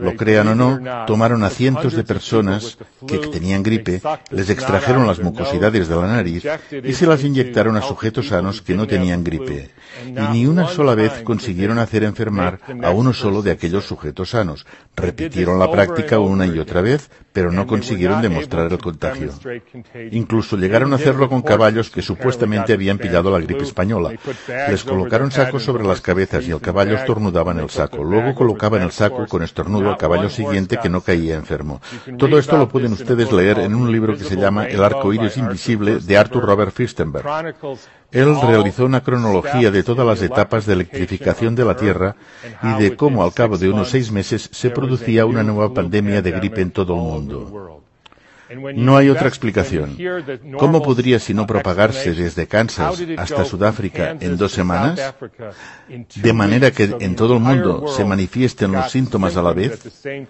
Lo 0.00 0.16
crean 0.16 0.48
o 0.48 0.54
no, 0.54 1.04
tomaron 1.06 1.44
a 1.44 1.50
cientos 1.50 1.94
de 1.94 2.04
personas 2.04 2.78
que 3.06 3.18
tenían 3.18 3.62
gripe, 3.62 4.00
les 4.30 4.50
extrajeron 4.50 5.06
las 5.06 5.20
mucosidades 5.20 5.88
de 5.88 5.96
la 5.96 6.06
nariz 6.06 6.44
y 6.82 6.92
se 6.94 7.06
las 7.06 7.24
inyectaron 7.24 7.76
a 7.76 7.82
sujetos 7.82 8.28
sanos 8.28 8.62
que 8.62 8.74
no 8.74 8.86
tenían 8.86 9.24
gripe. 9.24 9.70
Y 10.06 10.32
ni 10.32 10.46
una 10.46 10.68
sola 10.68 10.94
vez 10.94 11.22
consiguieron 11.22 11.78
hacer 11.78 12.04
enfermar 12.04 12.60
a 12.82 12.90
uno 12.90 13.12
solo 13.12 13.42
de 13.42 13.50
aquellos 13.50 13.84
sujetos 13.84 14.30
sanos. 14.30 14.66
Repitieron 14.96 15.58
la 15.58 15.70
práctica 15.70 16.18
una 16.18 16.46
y 16.46 16.58
otra 16.58 16.80
vez, 16.80 17.10
pero 17.32 17.50
no 17.50 17.66
consiguieron 17.66 18.22
demostrar 18.22 18.72
el 18.72 18.78
contagio. 18.78 19.30
Incluso 20.10 20.56
llegaron 20.56 20.92
a 20.92 20.96
hacerlo 20.96 21.28
con 21.28 21.42
caballos 21.42 21.90
que 21.90 22.02
supuestamente 22.02 22.72
habían 22.72 22.98
pillado 22.98 23.30
la 23.30 23.44
gripe 23.44 23.64
española. 23.64 24.12
Les 24.68 24.84
colocaron 24.84 25.30
sacos 25.30 25.62
sobre 25.62 25.84
las 25.84 26.00
cabezas 26.00 26.46
y 26.46 26.50
el 26.50 26.60
caballo 26.60 26.96
estornudaba 26.96 27.52
en 27.52 27.60
el 27.60 27.70
saco. 27.70 28.02
Luego 28.02 28.34
colocaban 28.34 28.82
el 28.82 28.92
saco 28.92 29.26
con 29.26 29.42
estornudos 29.42 29.81
menudo 29.82 29.94
a 29.94 29.98
caballo 29.98 30.30
siguiente 30.30 30.78
que 30.80 30.88
no 30.88 31.00
caía 31.00 31.34
enfermo. 31.34 31.80
Todo 32.18 32.38
esto 32.38 32.56
lo 32.56 32.68
pueden 32.68 32.92
ustedes 32.92 33.32
leer 33.32 33.58
en 33.58 33.74
un 33.74 33.90
libro 33.90 34.16
que 34.16 34.24
se 34.24 34.36
llama 34.36 34.66
El 34.66 34.82
arco 34.82 35.12
iris 35.12 35.36
invisible 35.36 35.98
de 35.98 36.16
Arthur 36.16 36.44
Robert 36.44 36.72
Fistenberg. 36.72 37.56
Él 38.10 38.36
realizó 38.40 38.84
una 38.84 39.02
cronología 39.02 39.70
de 39.70 39.82
todas 39.82 40.06
las 40.06 40.22
etapas 40.22 40.66
de 40.66 40.74
electrificación 40.74 41.54
de 41.54 41.64
la 41.64 41.76
Tierra 41.76 42.16
y 42.62 42.82
de 42.82 42.96
cómo 42.96 43.24
al 43.24 43.32
cabo 43.32 43.58
de 43.58 43.70
unos 43.70 43.90
seis 43.90 44.10
meses 44.10 44.48
se 44.52 44.70
producía 44.70 45.26
una 45.26 45.42
nueva 45.42 45.72
pandemia 45.72 46.22
de 46.22 46.32
gripe 46.32 46.60
en 46.60 46.70
todo 46.70 46.94
el 46.94 47.00
mundo. 47.00 47.82
No 48.74 48.96
hay 48.96 49.08
otra 49.08 49.28
explicación. 49.28 49.96
¿Cómo 50.58 50.82
podría 50.82 51.18
sino 51.18 51.46
propagarse 51.46 52.14
desde 52.14 52.46
Kansas 52.46 53.02
hasta 53.16 53.44
Sudáfrica 53.44 54.16
en 54.20 54.36
dos 54.36 54.52
semanas? 54.52 55.14
De 56.16 56.32
manera 56.32 56.70
que 56.70 56.94
en 57.00 57.16
todo 57.16 57.34
el 57.34 57.40
mundo 57.40 57.88
se 57.88 58.04
manifiesten 58.04 58.72
los 58.72 58.90
síntomas 58.90 59.36
a 59.36 59.42
la 59.42 59.52
vez, 59.52 59.80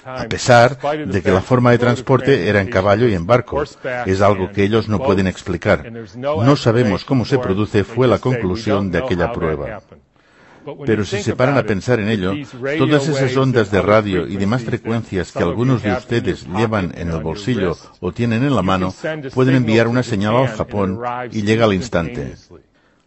a 0.04 0.24
pesar 0.24 0.78
de 1.06 1.22
que 1.22 1.30
la 1.30 1.40
forma 1.40 1.70
de 1.70 1.78
transporte 1.78 2.48
era 2.48 2.60
en 2.60 2.68
caballo 2.68 3.08
y 3.08 3.14
en 3.14 3.26
barco. 3.26 3.62
Es 4.06 4.20
algo 4.20 4.50
que 4.50 4.64
ellos 4.64 4.88
no 4.88 4.98
pueden 4.98 5.26
explicar. 5.26 5.90
No 6.16 6.56
sabemos 6.56 7.04
cómo 7.04 7.24
se 7.24 7.38
produce, 7.38 7.84
fue 7.84 8.06
la 8.08 8.18
conclusión 8.18 8.90
de 8.90 8.98
aquella 8.98 9.32
prueba. 9.32 9.80
Pero 10.86 11.04
si 11.04 11.22
se 11.22 11.36
paran 11.36 11.56
a 11.56 11.62
pensar 11.62 12.00
en 12.00 12.08
ello, 12.08 12.34
todas 12.78 13.08
esas 13.08 13.36
ondas 13.36 13.70
de 13.70 13.82
radio 13.82 14.26
y 14.26 14.36
demás 14.36 14.62
frecuencias 14.62 15.32
que 15.32 15.42
algunos 15.42 15.82
de 15.82 15.92
ustedes 15.92 16.46
llevan 16.46 16.92
en 16.96 17.10
el 17.10 17.20
bolsillo 17.20 17.76
o 18.00 18.12
tienen 18.12 18.44
en 18.44 18.54
la 18.54 18.62
mano 18.62 18.94
pueden 19.34 19.56
enviar 19.56 19.88
una 19.88 20.02
señal 20.02 20.36
al 20.36 20.48
Japón 20.48 21.00
y 21.30 21.42
llega 21.42 21.64
al 21.64 21.74
instante. 21.74 22.34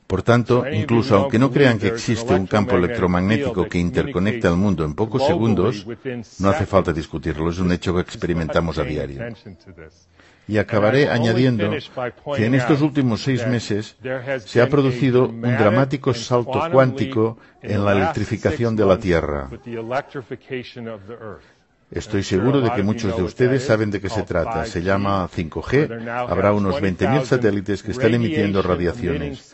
Por 0.07 0.21
tanto, 0.21 0.63
incluso 0.71 1.15
aunque 1.15 1.39
no 1.39 1.49
crean 1.51 1.79
que 1.79 1.87
existe 1.87 2.33
un 2.33 2.45
campo 2.45 2.75
electromagnético 2.75 3.67
que 3.67 3.79
interconecta 3.79 4.49
el 4.49 4.55
mundo 4.55 4.85
en 4.85 4.93
pocos 4.93 5.25
segundos, 5.25 5.85
no 6.39 6.49
hace 6.49 6.65
falta 6.65 6.93
discutirlo, 6.93 7.49
es 7.49 7.57
un 7.59 7.71
hecho 7.71 7.95
que 7.95 8.01
experimentamos 8.01 8.77
a 8.77 8.83
diario. 8.83 9.23
Y 10.47 10.59
acabaré 10.59 11.09
añadiendo 11.09 11.71
que 12.35 12.45
en 12.45 12.53
estos 12.53 12.81
últimos 12.81 13.23
seis 13.23 13.47
meses 13.47 13.97
se 14.45 14.61
ha 14.61 14.69
producido 14.69 15.27
un 15.27 15.41
dramático 15.41 16.13
salto 16.13 16.61
cuántico 16.71 17.39
en 17.63 17.83
la 17.83 17.93
electrificación 17.93 18.75
de 18.75 18.85
la 18.85 18.99
Tierra. 18.99 19.49
Estoy 21.91 22.23
seguro 22.23 22.61
de 22.61 22.71
que 22.71 22.81
muchos 22.81 23.15
de 23.15 23.21
ustedes 23.21 23.63
saben 23.63 23.91
de 23.91 24.01
qué 24.01 24.09
se 24.09 24.23
trata. 24.23 24.65
Se 24.65 24.81
llama 24.81 25.29
5G. 25.29 26.27
Habrá 26.27 26.51
unos 26.51 26.81
20.000 26.81 27.23
satélites 27.23 27.83
que 27.83 27.91
están 27.91 28.13
emitiendo 28.13 28.61
radiaciones, 28.61 29.51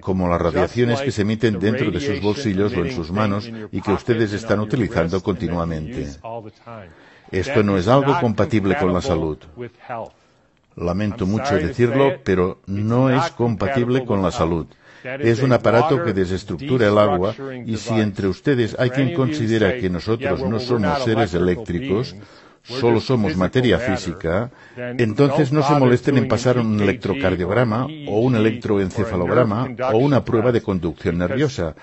como 0.00 0.28
las 0.28 0.40
radiaciones 0.40 1.02
que 1.02 1.12
se 1.12 1.22
emiten 1.22 1.58
dentro 1.58 1.90
de 1.90 2.00
sus 2.00 2.22
bolsillos 2.22 2.74
o 2.74 2.84
en 2.84 2.92
sus 2.92 3.10
manos 3.10 3.50
y 3.70 3.80
que 3.82 3.92
ustedes 3.92 4.32
están 4.32 4.60
utilizando 4.60 5.22
continuamente. 5.22 6.08
Esto 7.30 7.62
no 7.62 7.76
es 7.76 7.86
algo 7.86 8.18
compatible 8.18 8.76
con 8.76 8.92
la 8.92 9.02
salud. 9.02 9.38
Lamento 10.76 11.26
mucho 11.26 11.54
decirlo, 11.56 12.14
pero 12.24 12.60
no 12.66 13.10
es 13.10 13.30
compatible 13.32 14.04
con 14.04 14.22
la 14.22 14.30
salud. 14.30 14.66
Es 15.04 15.42
un 15.42 15.52
aparato 15.52 16.02
que 16.02 16.14
desestructura 16.14 16.88
el 16.88 16.96
agua 16.96 17.34
y 17.66 17.76
si 17.76 17.94
entre 17.94 18.26
ustedes 18.28 18.74
hay 18.78 18.90
quien 18.90 19.12
considera 19.12 19.76
que 19.78 19.90
nosotros 19.90 20.42
no 20.42 20.58
somos 20.58 21.04
seres 21.04 21.34
eléctricos, 21.34 22.16
solo 22.62 23.00
somos 23.00 23.36
materia 23.36 23.78
física, 23.78 24.50
entonces 24.76 25.52
no 25.52 25.62
se 25.62 25.74
molesten 25.74 26.16
en 26.16 26.28
pasar 26.28 26.58
un 26.58 26.80
electrocardiograma 26.80 27.86
o 28.08 28.20
un 28.20 28.36
electroencefalograma 28.36 29.68
o 29.92 29.98
una 29.98 30.24
prueba 30.24 30.50
de 30.52 30.62
conducción 30.62 31.18
nerviosa, 31.18 31.74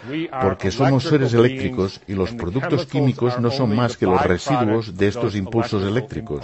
porque 0.42 0.72
somos 0.72 1.04
seres 1.04 1.34
eléctricos 1.34 2.02
y 2.08 2.14
los 2.14 2.32
productos 2.32 2.88
químicos 2.88 3.40
no 3.40 3.52
son 3.52 3.76
más 3.76 3.98
que 3.98 4.08
los 4.08 4.22
residuos 4.24 4.98
de 4.98 5.08
estos 5.08 5.36
impulsos 5.36 5.84
eléctricos. 5.84 6.44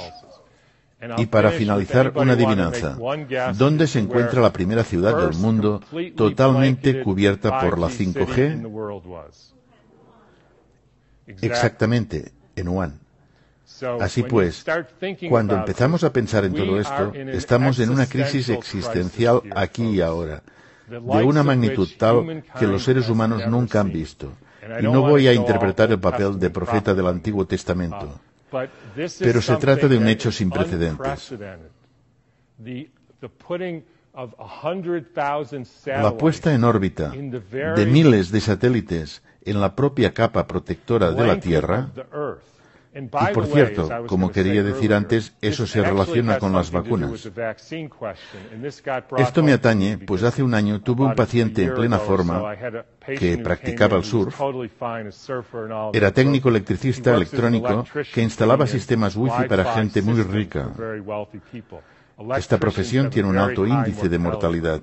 Y 1.18 1.28
para 1.28 1.52
finalizar, 1.52 2.12
una 2.16 2.34
adivinanza. 2.34 2.98
¿Dónde 3.56 3.86
se 3.88 4.00
encuentra 4.00 4.42
la 4.42 4.52
primera 4.52 4.84
ciudad 4.84 5.16
del 5.28 5.38
mundo 5.38 5.82
totalmente 6.16 7.04
cubierta 7.04 7.60
por 7.60 7.78
la 7.78 7.88
5G? 7.88 9.06
Exactamente, 11.42 12.32
en 12.56 12.68
Wuhan. 12.68 13.00
Así 14.00 14.24
pues, 14.24 14.66
cuando 15.30 15.56
empezamos 15.56 16.04
a 16.04 16.12
pensar 16.12 16.46
en 16.46 16.54
todo 16.54 16.80
esto, 16.80 17.14
estamos 17.14 17.80
en 17.80 17.90
una 17.92 18.08
crisis 18.08 18.50
existencial 18.50 19.42
aquí 19.56 19.84
y 19.84 20.02
ahora, 20.02 20.42
de 20.88 20.98
una 21.24 21.44
magnitud 21.44 21.88
tal 21.98 22.44
que 22.58 22.66
los 22.66 22.84
seres 22.84 23.10
humanos 23.10 23.46
nunca 23.48 23.82
han 23.82 23.92
visto. 23.92 24.32
Y 24.80 24.84
no 24.84 25.02
voy 25.02 25.28
a 25.28 25.34
interpretar 25.34 25.92
el 25.92 26.00
papel 26.00 26.40
de 26.40 26.50
profeta 26.50 26.96
del 26.96 27.08
Antiguo 27.08 27.46
Testamento. 27.46 28.20
Pero 29.20 29.42
se 29.42 29.56
trata 29.58 29.88
de 29.88 29.98
un 29.98 30.08
hecho 30.08 30.32
sin 30.32 30.50
precedentes. 30.50 31.34
La 35.86 36.18
puesta 36.18 36.54
en 36.54 36.64
órbita 36.64 37.10
de 37.12 37.86
miles 37.86 38.32
de 38.32 38.42
satélites 38.42 39.22
en 39.44 39.62
la 39.62 39.76
propia 39.76 40.14
capa 40.14 40.48
protectora 40.48 41.12
de 41.12 41.28
la 41.28 41.40
Tierra 41.40 41.90
y 42.98 43.34
por 43.34 43.46
cierto, 43.46 43.90
como 44.08 44.32
quería 44.32 44.64
decir 44.64 44.94
antes, 44.94 45.34
eso 45.42 45.68
se 45.68 45.82
relaciona 45.82 46.40
con 46.40 46.52
las 46.52 46.72
vacunas. 46.72 47.30
Esto 49.18 49.44
me 49.44 49.54
atañe, 49.54 49.98
pues 50.00 50.24
hace 50.24 50.42
un 50.42 50.54
año 50.54 50.82
tuve 50.82 51.04
un 51.06 51.16
paciente 51.16 51.64
en 51.64 51.76
plena 51.76 52.00
forma 52.00 52.56
que 53.06 53.38
practicaba 53.38 53.98
el 53.98 54.04
surf, 54.04 54.40
era 55.94 56.12
técnico 56.12 56.50
electricista 56.50 57.14
electrónico 57.14 57.86
que 58.14 58.22
instalaba 58.22 58.66
sistemas 58.66 59.16
wifi 59.16 59.48
para 59.48 59.74
gente 59.74 60.02
muy 60.02 60.22
rica. 60.24 60.72
Esta 62.36 62.58
profesión 62.58 63.10
tiene 63.10 63.30
un 63.30 63.38
alto 63.38 63.66
índice 63.66 64.10
de 64.10 64.18
mortalidad. 64.18 64.82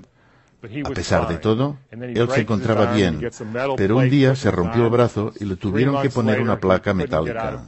A 0.65 0.91
pesar 0.91 1.29
de 1.29 1.37
todo, 1.39 1.77
él 1.91 2.29
se 2.31 2.41
encontraba 2.41 2.93
bien, 2.93 3.21
pero 3.77 3.99
un 3.99 4.09
día 4.09 4.35
se 4.35 4.51
rompió 4.51 4.85
el 4.85 4.91
brazo 4.91 5.33
y 5.39 5.45
le 5.45 5.57
tuvieron 5.57 6.01
que 6.01 6.09
poner 6.09 6.41
una 6.41 6.59
placa 6.59 6.95
metálica. 6.95 7.63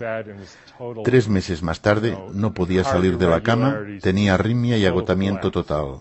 Tres 1.05 1.29
meses 1.29 1.62
más 1.62 1.81
tarde 1.81 2.17
no 2.33 2.55
podía 2.55 2.85
salir 2.85 3.19
de 3.19 3.26
la 3.26 3.43
cama, 3.43 3.81
tenía 4.00 4.35
arritmia 4.35 4.79
y 4.79 4.87
agotamiento 4.87 5.50
total. 5.50 5.99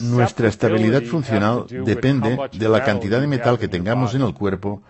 Nuestra 0.00 0.48
estabilidad 0.48 1.02
funcional 1.02 1.66
depende 1.84 2.38
de 2.52 2.68
la 2.68 2.82
cantidad 2.82 3.20
de 3.20 3.26
metal 3.26 3.58
que 3.58 3.68
tengamos 3.68 4.14
en 4.14 4.22
el 4.22 4.34
cuerpo, 4.34 4.82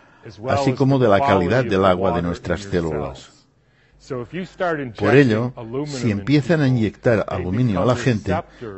así 0.49 0.75
como 0.75 0.99
de 0.99 1.09
la 1.09 1.21
calidad 1.21 1.65
del 1.65 1.85
agua 1.85 2.13
de 2.13 2.23
nuestras 2.23 2.63
células. 2.63 3.40
Por 4.99 5.15
ello, 5.15 5.53
si 5.87 6.11
empiezan 6.11 6.63
a 6.63 6.69
inyectar 6.69 7.25
aluminio 7.29 7.83
a 7.83 7.87
la 7.87 7.97
gente, 7.97 8.35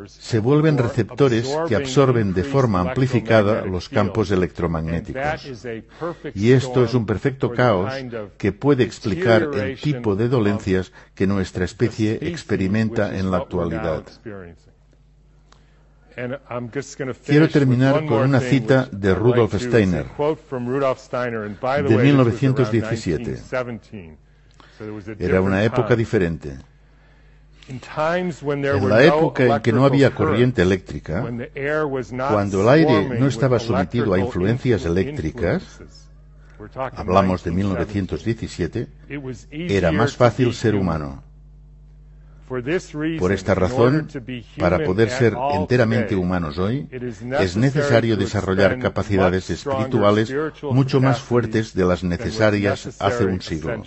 se 0.07 0.41
vuelven 0.41 0.79
receptores 0.79 1.49
que 1.69 1.77
absorben 1.77 2.35
de 2.35 2.43
forma 2.43 2.81
amplificada 2.81 3.65
los 3.65 3.89
campos 3.89 4.31
electromagnéticos. 4.31 5.47
Y 6.35 6.53
esto 6.53 6.85
es 6.85 6.95
un 6.95 7.07
perfecto 7.07 7.53
caos 7.53 7.93
que 8.37 8.53
puede 8.53 8.83
explicar 8.83 9.49
el 9.55 9.81
tipo 9.81 10.17
de 10.17 10.29
dolencias 10.29 10.93
que 11.15 11.27
nuestra 11.27 11.65
especie 11.65 12.19
experimenta 12.21 13.17
en 13.17 13.31
la 13.31 13.39
actualidad. 13.39 14.03
Quiero 17.25 17.49
terminar 17.49 18.05
con 18.07 18.23
una 18.29 18.41
cita 18.41 18.89
de 18.91 19.15
Rudolf 19.15 19.55
Steiner, 19.55 20.07
de 21.89 21.97
1917. 21.97 23.39
Era 25.19 25.41
una 25.41 25.63
época 25.65 25.97
diferente. 25.97 26.57
En 27.69 28.89
la 28.89 29.05
época 29.05 29.47
en 29.47 29.63
que 29.63 29.73
no 29.73 29.85
había 29.85 30.15
corriente 30.15 30.63
eléctrica, 30.63 31.25
cuando 32.31 32.63
el 32.63 32.69
aire 32.69 33.19
no 33.19 33.27
estaba 33.27 33.59
sometido 33.59 34.13
a 34.15 34.19
influencias 34.19 34.85
eléctricas, 34.85 35.81
hablamos 36.97 37.45
de 37.45 37.51
1917, 37.51 38.89
era 39.51 39.93
más 39.93 40.17
fácil 40.17 40.53
ser 40.55 40.75
humano. 40.75 41.23
Por 43.19 43.33
esta 43.33 43.55
razón, 43.55 44.09
para 44.59 44.85
poder 44.85 45.09
ser 45.09 45.35
enteramente 45.55 46.15
humanos 46.15 46.59
hoy, 46.59 46.87
es 46.91 47.57
necesario 47.57 48.17
desarrollar 48.17 48.79
capacidades 48.79 49.49
espirituales 49.49 50.35
mucho 50.63 51.01
más 51.01 51.21
fuertes 51.21 51.73
de 51.73 51.85
las 51.85 52.05
necesarias 52.05 53.01
hace 53.01 53.25
un 53.25 53.41
siglo. 53.41 53.83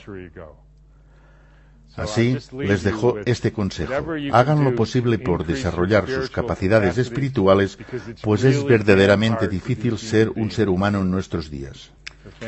Así, 1.98 2.38
les 2.58 2.84
dejo 2.84 3.18
este 3.26 3.52
consejo. 3.54 3.94
Hagan 4.34 4.64
lo 4.64 4.76
posible 4.76 5.18
por 5.18 5.46
desarrollar 5.46 6.08
sus 6.08 6.30
capacidades 6.30 6.98
espirituales, 6.98 7.78
pues 8.22 8.44
es 8.44 8.66
verdaderamente 8.66 9.48
difícil 9.48 9.98
ser 9.98 10.30
un 10.30 10.52
ser 10.52 10.70
humano 10.70 11.02
en 11.02 11.12
nuestros 11.12 11.50
días. 11.50 11.94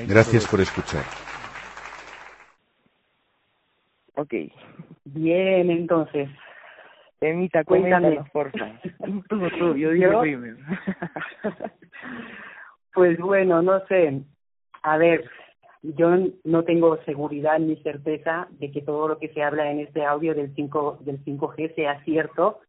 Gracias 0.07 0.47
por 0.47 0.59
escuchar. 0.59 1.03
Ok. 4.15 4.33
Bien, 5.05 5.69
entonces. 5.69 6.29
Emita, 7.21 7.63
cuéntanos, 7.63 8.29
por 8.29 8.51
favor. 8.51 8.75
tú, 9.29 9.49
tú, 9.57 9.75
yo 9.75 9.91
digo 9.91 10.21
Pues 12.93 13.17
bueno, 13.19 13.61
no 13.61 13.85
sé. 13.87 14.21
A 14.83 14.97
ver, 14.97 15.29
yo 15.81 16.10
no 16.43 16.63
tengo 16.63 16.98
seguridad 17.03 17.60
ni 17.60 17.75
certeza 17.77 18.48
de 18.51 18.72
que 18.72 18.81
todo 18.81 19.07
lo 19.07 19.19
que 19.19 19.29
se 19.29 19.43
habla 19.43 19.72
en 19.72 19.79
este 19.79 20.03
audio 20.03 20.34
del 20.34 20.53
5 20.55 21.00
del 21.01 21.24
5G 21.24 21.75
sea 21.75 22.03
cierto, 22.03 22.60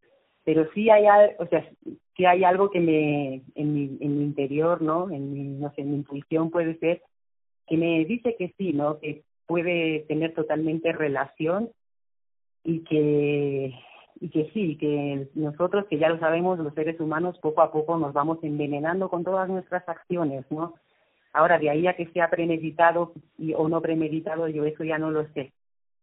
pero 0.44 0.68
sí 0.74 0.90
hay 0.90 1.06
o 1.38 1.46
sea, 1.46 1.68
sí 2.16 2.24
hay 2.24 2.44
algo 2.44 2.70
que 2.70 2.80
me 2.80 3.42
en 3.54 3.74
mi 3.74 3.98
en 4.00 4.18
mi 4.18 4.24
interior, 4.24 4.82
¿no? 4.82 5.10
En 5.10 5.32
mi 5.32 5.42
no 5.58 5.72
sé, 5.74 5.82
mi 5.84 5.96
intuición 5.96 6.50
puede 6.50 6.78
ser 6.78 7.02
que 7.66 7.76
me 7.76 8.04
dice 8.04 8.34
que 8.38 8.54
sí, 8.56 8.72
¿no? 8.72 8.98
Que 8.98 9.22
puede 9.46 10.00
tener 10.08 10.34
totalmente 10.34 10.92
relación 10.92 11.70
y 12.64 12.80
que 12.80 13.74
y 14.20 14.30
que 14.30 14.50
sí, 14.52 14.76
que 14.76 15.28
nosotros 15.34 15.86
que 15.88 15.98
ya 15.98 16.08
lo 16.08 16.18
sabemos, 16.18 16.58
los 16.58 16.74
seres 16.74 16.98
humanos 17.00 17.38
poco 17.38 17.62
a 17.62 17.70
poco 17.70 17.96
nos 17.96 18.12
vamos 18.12 18.38
envenenando 18.42 19.08
con 19.08 19.24
todas 19.24 19.48
nuestras 19.48 19.88
acciones, 19.88 20.44
¿no? 20.50 20.74
Ahora, 21.32 21.58
de 21.58 21.70
ahí 21.70 21.86
a 21.86 21.94
que 21.94 22.06
sea 22.06 22.30
premeditado 22.30 23.12
y, 23.38 23.54
o 23.54 23.68
no 23.68 23.80
premeditado, 23.80 24.48
yo 24.48 24.64
eso 24.64 24.84
ya 24.84 24.98
no 24.98 25.10
lo 25.10 25.26
sé. 25.28 25.52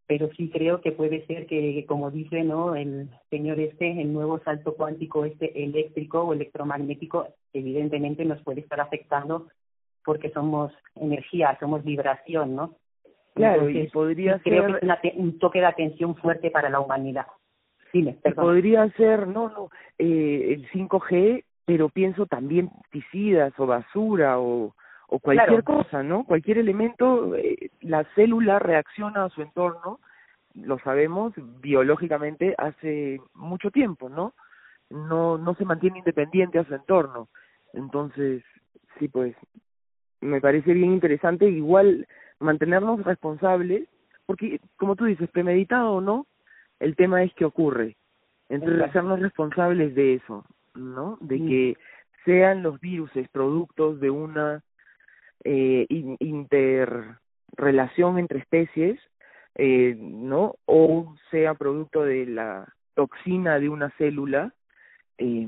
Pero 0.08 0.30
sí 0.38 0.50
creo 0.54 0.82
que 0.82 0.92
puede 0.92 1.26
ser 1.26 1.48
que, 1.48 1.84
como 1.88 2.12
dice 2.12 2.44
no 2.44 2.76
el 2.76 3.10
señor 3.32 3.60
este, 3.60 4.00
el 4.00 4.14
nuevo 4.14 4.40
salto 4.40 4.76
cuántico 4.76 5.26
este 5.26 5.64
eléctrico 5.64 6.22
o 6.22 6.34
electromagnético, 6.34 7.28
evidentemente 7.54 8.24
nos 8.24 8.42
puede 8.44 8.62
estar 8.62 8.80
afectando 8.80 9.48
porque 10.04 10.30
somos 10.30 10.72
energía, 10.96 11.58
somos 11.60 11.84
vibración, 11.84 12.56
¿no? 12.56 12.76
Claro, 13.34 13.70
y 13.70 13.88
podría 13.88 14.40
creo 14.40 14.80
que 14.80 15.08
es 15.10 15.16
un 15.16 15.40
toque 15.40 15.60
de 15.60 15.66
atención 15.66 16.16
fuerte 16.16 16.52
para 16.52 16.70
la 16.70 16.80
humanidad. 16.80 17.26
Dime, 17.92 18.18
podría 18.36 18.90
ser, 18.92 19.28
no, 19.28 19.50
no, 19.50 19.70
eh, 19.98 20.54
el 20.54 20.70
5G, 20.72 21.44
pero 21.66 21.90
pienso 21.90 22.26
también 22.28 22.70
pesticidas 22.92 23.54
o 23.58 23.66
basura 23.66 24.40
o, 24.40 24.76
o 25.16 25.20
cualquier 25.20 25.64
cosa, 25.64 26.04
¿no? 26.04 26.26
Cualquier 26.26 26.58
elemento, 26.58 27.36
eh, 27.36 27.72
la 27.80 28.04
célula 28.16 28.60
reacciona 28.60 29.24
a 29.24 29.30
su 29.30 29.42
entorno, 29.42 30.02
lo 30.56 30.78
sabemos 30.80 31.34
biológicamente 31.62 32.54
hace 32.58 33.22
mucho 33.34 33.72
tiempo, 33.72 34.10
¿no? 34.10 34.34
No, 34.90 35.38
no 35.38 35.56
se 35.56 35.64
mantiene 35.64 36.00
independiente 36.00 36.60
a 36.60 36.66
su 36.66 36.76
entorno. 36.76 37.30
Entonces, 37.72 38.44
sí, 39.00 39.08
pues, 39.08 39.34
me 40.20 40.42
parece 40.42 40.74
bien 40.74 40.92
interesante 40.92 41.46
igual 41.46 42.06
mantenernos 42.40 43.02
responsables, 43.06 43.88
porque 44.26 44.60
como 44.76 44.98
tú 44.98 45.06
dices, 45.06 45.30
premeditado 45.30 45.94
o 45.94 46.02
no, 46.02 46.28
el 46.82 46.98
tema 46.98 47.24
es 47.24 47.34
que 47.36 47.46
ocurre. 47.46 47.96
Entonces, 48.50 48.82
hacernos 48.82 49.22
responsables 49.22 49.96
de 49.96 50.16
eso, 50.16 50.44
¿no? 50.74 51.18
De 51.22 51.38
que 51.38 51.78
sean 52.26 52.64
los 52.64 52.82
virus 52.82 53.12
productos 53.32 54.02
de 54.02 54.10
una 54.10 54.62
eh, 55.46 55.88
interrelación 56.20 58.20
entre 58.20 58.40
especies, 58.40 59.00
eh, 59.56 59.96
¿no? 59.98 60.56
O 60.66 61.16
sea 61.32 61.54
producto 61.54 62.04
de 62.04 62.26
la 62.26 62.68
toxina 62.94 63.60
de 63.60 63.70
una 63.70 63.90
célula, 63.92 64.54
eh, 65.18 65.48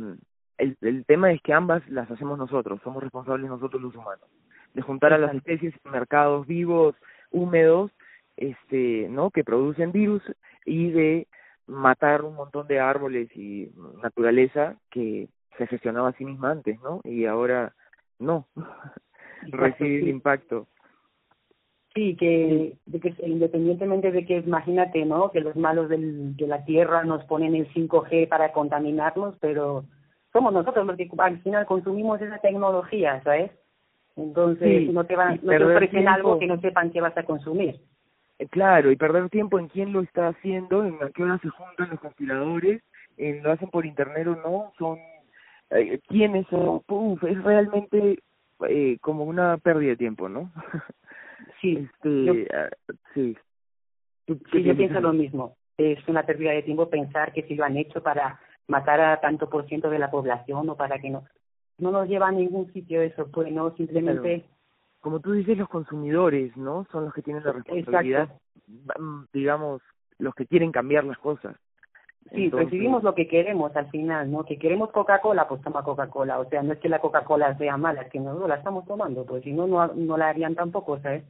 el, 0.58 0.78
el 0.82 1.06
tema 1.06 1.32
es 1.32 1.42
que 1.42 1.54
ambas 1.54 1.88
las 1.90 2.10
hacemos 2.10 2.38
nosotros, 2.38 2.80
somos 2.84 3.04
responsables 3.04 3.50
nosotros 3.50 3.82
los 3.82 3.96
humanos 3.96 4.30
de 4.78 4.84
juntar 4.84 5.12
a 5.12 5.18
las 5.18 5.34
especies 5.34 5.74
en 5.84 5.92
mercados 5.92 6.46
vivos, 6.46 6.96
húmedos, 7.32 7.92
este, 8.38 9.08
¿no? 9.10 9.32
que 9.32 9.44
producen 9.44 9.92
virus 9.92 10.22
y 10.66 10.92
de 10.92 11.28
matar 11.66 12.24
un 12.24 12.36
montón 12.36 12.68
de 12.68 12.80
árboles 12.80 13.36
y 13.36 13.72
naturaleza 14.04 14.76
que 14.92 15.30
se 15.58 15.66
gestionaba 15.66 16.10
a 16.10 16.14
sí 16.14 16.26
misma 16.26 16.52
antes, 16.52 16.80
¿no? 16.82 17.02
Y 17.04 17.26
ahora 17.26 17.74
no, 18.20 18.48
recibe 19.52 20.00
el 20.00 20.08
impacto. 20.10 20.68
Sí, 21.94 22.16
que, 22.16 22.78
de 22.86 23.00
que 23.00 23.16
independientemente 23.26 24.12
de 24.12 24.26
que 24.26 24.38
imagínate, 24.38 25.04
¿no? 25.06 25.32
Que 25.32 25.42
los 25.42 25.56
malos 25.56 25.90
del, 25.90 26.36
de 26.36 26.48
la 26.48 26.64
Tierra 26.64 27.04
nos 27.04 27.24
ponen 27.26 27.56
el 27.56 27.68
5G 27.74 28.28
para 28.28 28.52
contaminarnos, 28.52 29.36
pero 29.40 29.86
somos 30.32 30.54
nosotros 30.54 30.86
los 30.86 30.96
que 30.96 31.10
al 31.18 31.42
final 31.42 31.66
consumimos 31.66 32.22
esa 32.22 32.38
tecnología, 32.38 33.22
¿sabes? 33.24 33.52
Entonces 34.16 34.92
no 34.92 35.06
te 35.06 35.16
van, 35.16 35.40
no 35.42 35.52
te 35.52 35.64
ofrecen 35.64 36.08
algo 36.08 36.38
que 36.40 36.48
no 36.48 36.60
sepan 36.60 36.92
qué 36.92 37.02
vas 37.02 37.18
a 37.18 37.24
consumir. 37.24 37.80
Eh, 38.40 38.48
claro, 38.48 38.92
y 38.92 38.96
perder 38.96 39.30
tiempo 39.30 39.60
en 39.60 39.68
quién 39.68 39.94
lo 39.94 40.02
está 40.02 40.28
haciendo, 40.28 40.86
en 40.86 41.02
a 41.02 41.10
qué 41.10 41.24
hora 41.24 41.40
se 41.40 41.50
juntan 41.50 41.90
los 41.90 42.00
conspiradores, 42.00 42.84
en 43.18 43.42
lo 43.42 43.52
hacen 43.52 43.70
por 43.70 43.86
internet 43.86 44.28
o 44.28 44.36
no, 44.36 44.74
son 44.78 45.00
eh, 45.72 46.00
quiénes 46.08 46.46
son, 46.48 46.82
Uf, 46.88 47.24
es 47.24 47.44
realmente 47.44 48.20
eh, 48.68 48.98
como 49.02 49.24
una 49.24 49.58
pérdida 49.58 49.92
de 49.92 49.98
tiempo, 49.98 50.30
¿no? 50.30 50.52
Sí, 51.62 51.76
este, 51.76 52.48
ah, 52.54 52.70
sí. 53.16 53.36
Sí, 54.28 54.64
yo 54.64 54.76
pienso 54.76 55.00
lo 55.00 55.14
mismo. 55.14 55.56
Es 55.76 56.08
una 56.08 56.24
pérdida 56.24 56.52
de 56.52 56.62
tiempo 56.62 56.90
pensar 56.90 57.34
que 57.34 57.44
si 57.44 57.56
lo 57.56 57.64
han 57.64 57.78
hecho 57.78 58.04
para 58.04 58.40
matar 58.68 59.02
a 59.02 59.20
tanto 59.22 59.50
por 59.50 59.68
ciento 59.68 59.90
de 59.90 59.98
la 59.98 60.12
población 60.12 60.70
o 60.70 60.76
para 60.76 61.00
que 61.00 61.10
no 61.10 61.26
no 61.80 61.92
nos 61.92 62.08
lleva 62.08 62.28
a 62.28 62.32
ningún 62.32 62.72
sitio 62.74 63.02
eso, 63.02 63.28
pues 63.32 63.52
no, 63.52 63.76
simplemente... 63.76 64.46
Como 65.00 65.20
tú 65.20 65.32
dices, 65.32 65.58
los 65.58 65.70
consumidores, 65.70 66.56
¿no? 66.58 66.88
Son 66.92 67.06
los 67.06 67.14
que 67.14 67.22
tienen 67.22 67.44
la 67.44 67.52
responsabilidad, 67.52 68.30
mm, 68.68 69.26
digamos, 69.32 69.82
los 70.18 70.34
que 70.34 70.48
quieren 70.48 70.72
cambiar 70.72 71.04
las 71.04 71.20
cosas. 71.20 71.56
Sí, 72.34 72.50
recibimos 72.50 73.04
lo 73.04 73.16
que 73.16 73.28
queremos 73.28 73.76
al 73.76 73.90
final, 73.90 74.30
¿no? 74.32 74.44
Que 74.44 74.58
queremos 74.58 74.92
Coca-Cola, 74.92 75.48
pues 75.48 75.62
toma 75.62 75.84
Coca-Cola. 75.84 76.40
O 76.40 76.50
sea, 76.50 76.62
no 76.62 76.74
es 76.74 76.80
que 76.80 76.90
la 76.90 77.00
Coca-Cola 77.00 77.58
sea 77.58 77.78
mala, 77.78 78.02
es 78.02 78.12
que 78.12 78.20
nosotros 78.20 78.50
la 78.50 78.56
estamos 78.56 78.86
tomando, 78.86 79.26
pues 79.26 79.44
si 79.44 79.54
no, 79.54 79.68
no, 79.68 79.88
no 79.88 80.18
la 80.18 80.30
harían 80.30 80.56
tampoco, 80.56 81.00
¿sabes? 81.00 81.24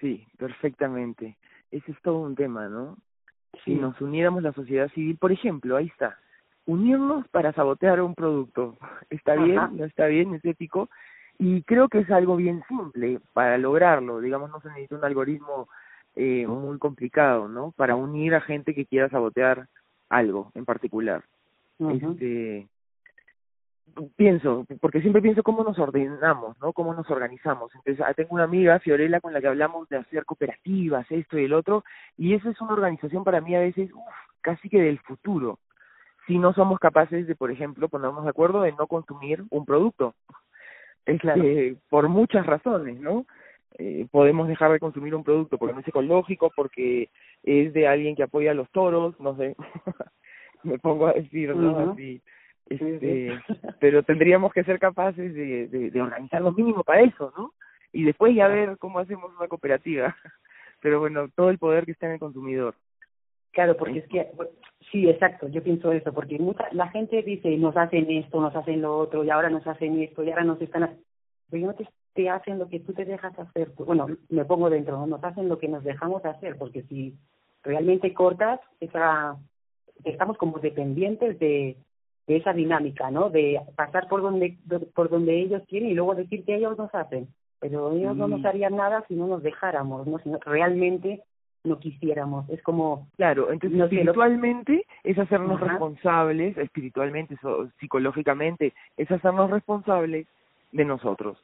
Sí, 0.00 0.26
perfectamente. 0.38 1.36
Ese 1.70 1.90
es 1.90 2.00
todo 2.02 2.18
un 2.18 2.36
tema, 2.36 2.68
¿no? 2.68 2.96
Si 3.64 3.74
nos 3.74 4.00
uniéramos 4.00 4.42
la 4.42 4.52
sociedad 4.52 4.88
civil, 4.90 5.16
por 5.16 5.32
ejemplo, 5.32 5.76
ahí 5.76 5.86
está, 5.86 6.18
unirnos 6.66 7.26
para 7.28 7.52
sabotear 7.52 8.00
un 8.00 8.14
producto. 8.14 8.76
¿Está 9.10 9.34
bien? 9.34 9.76
¿No 9.76 9.84
está 9.84 10.06
bien? 10.06 10.34
¿Es 10.34 10.44
ético? 10.44 10.88
Y 11.38 11.62
creo 11.62 11.88
que 11.88 12.00
es 12.00 12.10
algo 12.10 12.36
bien 12.36 12.62
simple 12.68 13.20
para 13.32 13.58
lograrlo. 13.58 14.20
Digamos, 14.20 14.50
no 14.50 14.60
se 14.60 14.68
necesita 14.68 14.96
un 14.96 15.04
algoritmo 15.04 15.68
eh, 16.14 16.46
muy 16.46 16.78
complicado, 16.78 17.48
¿no? 17.48 17.72
Para 17.72 17.94
unir 17.94 18.34
a 18.34 18.40
gente 18.40 18.74
que 18.74 18.86
quiera 18.86 19.08
sabotear 19.08 19.68
algo 20.08 20.52
en 20.54 20.64
particular. 20.64 21.24
Este 21.78 22.68
pienso, 24.16 24.66
porque 24.80 25.00
siempre 25.00 25.22
pienso 25.22 25.42
cómo 25.42 25.64
nos 25.64 25.78
ordenamos, 25.78 26.58
¿no? 26.60 26.72
Cómo 26.72 26.92
nos 26.92 27.10
organizamos. 27.10 27.74
Entonces, 27.74 28.04
ah, 28.06 28.12
tengo 28.12 28.34
una 28.34 28.44
amiga, 28.44 28.78
Fiorella, 28.78 29.20
con 29.20 29.32
la 29.32 29.40
que 29.40 29.46
hablamos 29.46 29.88
de 29.88 29.96
hacer 29.96 30.26
cooperativas, 30.26 31.10
esto 31.10 31.38
y 31.38 31.44
el 31.44 31.54
otro, 31.54 31.82
y 32.18 32.34
eso 32.34 32.50
es 32.50 32.60
una 32.60 32.74
organización 32.74 33.24
para 33.24 33.40
mí 33.40 33.54
a 33.54 33.60
veces, 33.60 33.90
uf, 33.94 34.14
casi 34.42 34.68
que 34.68 34.82
del 34.82 34.98
futuro 34.98 35.58
si 36.26 36.38
no 36.38 36.52
somos 36.52 36.78
capaces 36.78 37.26
de, 37.26 37.34
por 37.36 37.50
ejemplo, 37.50 37.88
ponernos 37.88 38.24
de 38.24 38.30
acuerdo 38.30 38.64
en 38.66 38.76
no 38.76 38.86
consumir 38.86 39.44
un 39.50 39.64
producto. 39.64 40.14
Es 41.04 41.22
la, 41.22 41.34
eh, 41.36 41.76
por 41.88 42.08
muchas 42.08 42.44
razones, 42.44 43.00
¿no? 43.00 43.26
Eh, 43.78 44.06
podemos 44.10 44.48
dejar 44.48 44.72
de 44.72 44.80
consumir 44.80 45.14
un 45.14 45.24
producto 45.24 45.58
porque 45.58 45.74
no 45.74 45.80
es 45.80 45.88
ecológico, 45.88 46.50
porque 46.56 47.10
es 47.42 47.72
de 47.74 47.86
alguien 47.86 48.16
que 48.16 48.22
apoya 48.22 48.52
a 48.52 48.54
los 48.54 48.70
toros, 48.70 49.18
no 49.20 49.36
sé, 49.36 49.54
me 50.62 50.78
pongo 50.78 51.08
a 51.08 51.12
decir, 51.12 51.54
¿no? 51.54 51.92
Así, 51.92 52.22
este, 52.68 53.38
pero 53.78 54.02
tendríamos 54.02 54.52
que 54.52 54.64
ser 54.64 54.78
capaces 54.78 55.34
de, 55.34 55.68
de, 55.68 55.90
de 55.90 56.02
organizar 56.02 56.42
lo 56.42 56.52
mínimo 56.52 56.82
para 56.82 57.02
eso, 57.02 57.32
¿no? 57.36 57.52
Y 57.92 58.04
después 58.04 58.34
ya 58.34 58.48
ver 58.48 58.76
cómo 58.78 58.98
hacemos 58.98 59.32
una 59.38 59.48
cooperativa. 59.48 60.16
Pero 60.80 61.00
bueno, 61.00 61.28
todo 61.34 61.50
el 61.50 61.58
poder 61.58 61.86
que 61.86 61.92
está 61.92 62.06
en 62.06 62.12
el 62.12 62.18
consumidor. 62.18 62.74
Claro, 63.52 63.76
porque 63.76 64.00
es 64.00 64.08
que, 64.08 64.30
sí, 64.92 65.08
exacto, 65.08 65.48
yo 65.48 65.62
pienso 65.62 65.90
eso, 65.90 66.12
porque 66.12 66.38
mucha, 66.38 66.68
la 66.72 66.88
gente 66.88 67.22
dice, 67.22 67.56
nos 67.56 67.74
hacen 67.74 68.10
esto, 68.10 68.38
nos 68.38 68.54
hacen 68.54 68.82
lo 68.82 68.98
otro, 68.98 69.24
y 69.24 69.30
ahora 69.30 69.48
nos 69.48 69.66
hacen 69.66 69.98
esto, 70.02 70.22
y 70.22 70.30
ahora 70.30 70.44
nos 70.44 70.60
están 70.60 70.98
Pero 71.50 71.66
no 71.68 71.74
te, 71.74 71.88
te 72.16 72.28
hacen 72.30 72.58
lo 72.58 72.68
que 72.68 72.80
tú 72.80 72.92
te 72.94 73.04
dejas 73.04 73.38
hacer. 73.38 73.70
Bueno, 73.76 74.06
me 74.30 74.44
pongo 74.44 74.70
dentro, 74.70 74.96
¿no? 74.96 75.06
nos 75.06 75.22
hacen 75.22 75.48
lo 75.48 75.58
que 75.58 75.68
nos 75.68 75.84
dejamos 75.84 76.24
hacer, 76.24 76.56
porque 76.56 76.82
si 76.84 77.14
realmente 77.62 78.14
cortas, 78.14 78.58
esa, 78.80 79.36
estamos 80.02 80.38
como 80.38 80.58
dependientes 80.58 81.38
de, 81.38 81.76
de 82.26 82.36
esa 82.36 82.52
dinámica, 82.52 83.10
¿no? 83.10 83.30
De 83.30 83.60
pasar 83.76 84.08
por 84.08 84.22
donde, 84.22 84.56
por 84.94 85.10
donde 85.10 85.38
ellos 85.38 85.62
quieren 85.68 85.90
y 85.90 85.94
luego 85.94 86.14
decir 86.14 86.44
que 86.44 86.56
ellos 86.56 86.78
nos 86.78 86.92
hacen. 86.94 87.28
Pero 87.60 87.92
ellos 87.92 88.16
no 88.16 88.28
nos 88.28 88.44
harían 88.44 88.76
nada 88.76 89.04
si 89.08 89.14
no 89.14 89.26
nos 89.26 89.42
dejáramos, 89.42 90.06
¿no? 90.06 90.18
Si 90.18 90.30
realmente 90.44 91.22
no 91.64 91.78
quisiéramos. 91.78 92.48
Es 92.48 92.62
como... 92.62 93.08
Claro, 93.16 93.50
entonces 93.50 93.80
espiritualmente 93.80 94.86
es 95.04 95.18
hacernos 95.18 95.60
responsables, 95.60 96.56
espiritualmente, 96.56 97.36
psicológicamente, 97.80 98.72
es 98.96 99.10
hacernos 99.10 99.50
responsables 99.50 100.26
de 100.72 100.84
nosotros. 100.84 101.38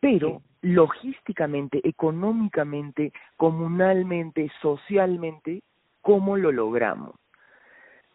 Pero 0.00 0.42
logísticamente, 0.62 1.80
económicamente, 1.86 3.12
comunalmente, 3.36 4.50
socialmente, 4.60 5.62
¿cómo 6.00 6.36
lo 6.36 6.52
logramos? 6.52 7.14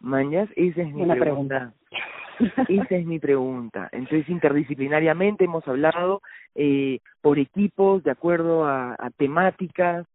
Mañas, 0.00 0.48
esa 0.56 0.82
es 0.82 0.92
mi 0.92 1.02
Una 1.02 1.14
pregunta. 1.14 1.72
Esa 2.68 2.96
es 2.96 3.06
mi 3.06 3.18
pregunta. 3.18 3.88
Entonces, 3.92 4.28
interdisciplinariamente 4.28 5.44
hemos 5.44 5.66
hablado 5.66 6.20
eh, 6.54 7.00
por 7.22 7.38
equipos, 7.38 8.02
de 8.04 8.10
acuerdo 8.10 8.66
a, 8.66 8.94
a 8.98 9.10
temáticas, 9.10 10.06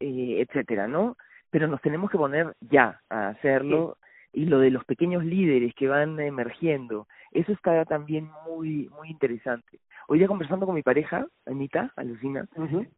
eh, 0.00 0.44
etcétera, 0.46 0.86
¿no? 0.86 1.16
Pero 1.50 1.66
nos 1.66 1.80
tenemos 1.80 2.10
que 2.10 2.18
poner 2.18 2.54
ya 2.60 3.00
a 3.10 3.28
hacerlo 3.28 3.96
y 4.32 4.46
lo 4.46 4.58
de 4.58 4.70
los 4.70 4.84
pequeños 4.84 5.24
líderes 5.24 5.74
que 5.74 5.88
van 5.88 6.18
emergiendo, 6.18 7.06
eso 7.34 7.52
está 7.52 7.84
también 7.84 8.30
muy 8.46 8.88
muy 8.96 9.10
interesante. 9.10 9.78
Hoy 10.08 10.18
día 10.18 10.28
conversando 10.28 10.66
con 10.66 10.74
mi 10.74 10.82
pareja, 10.82 11.26
Anita, 11.46 11.92
Alucina, 11.96 12.46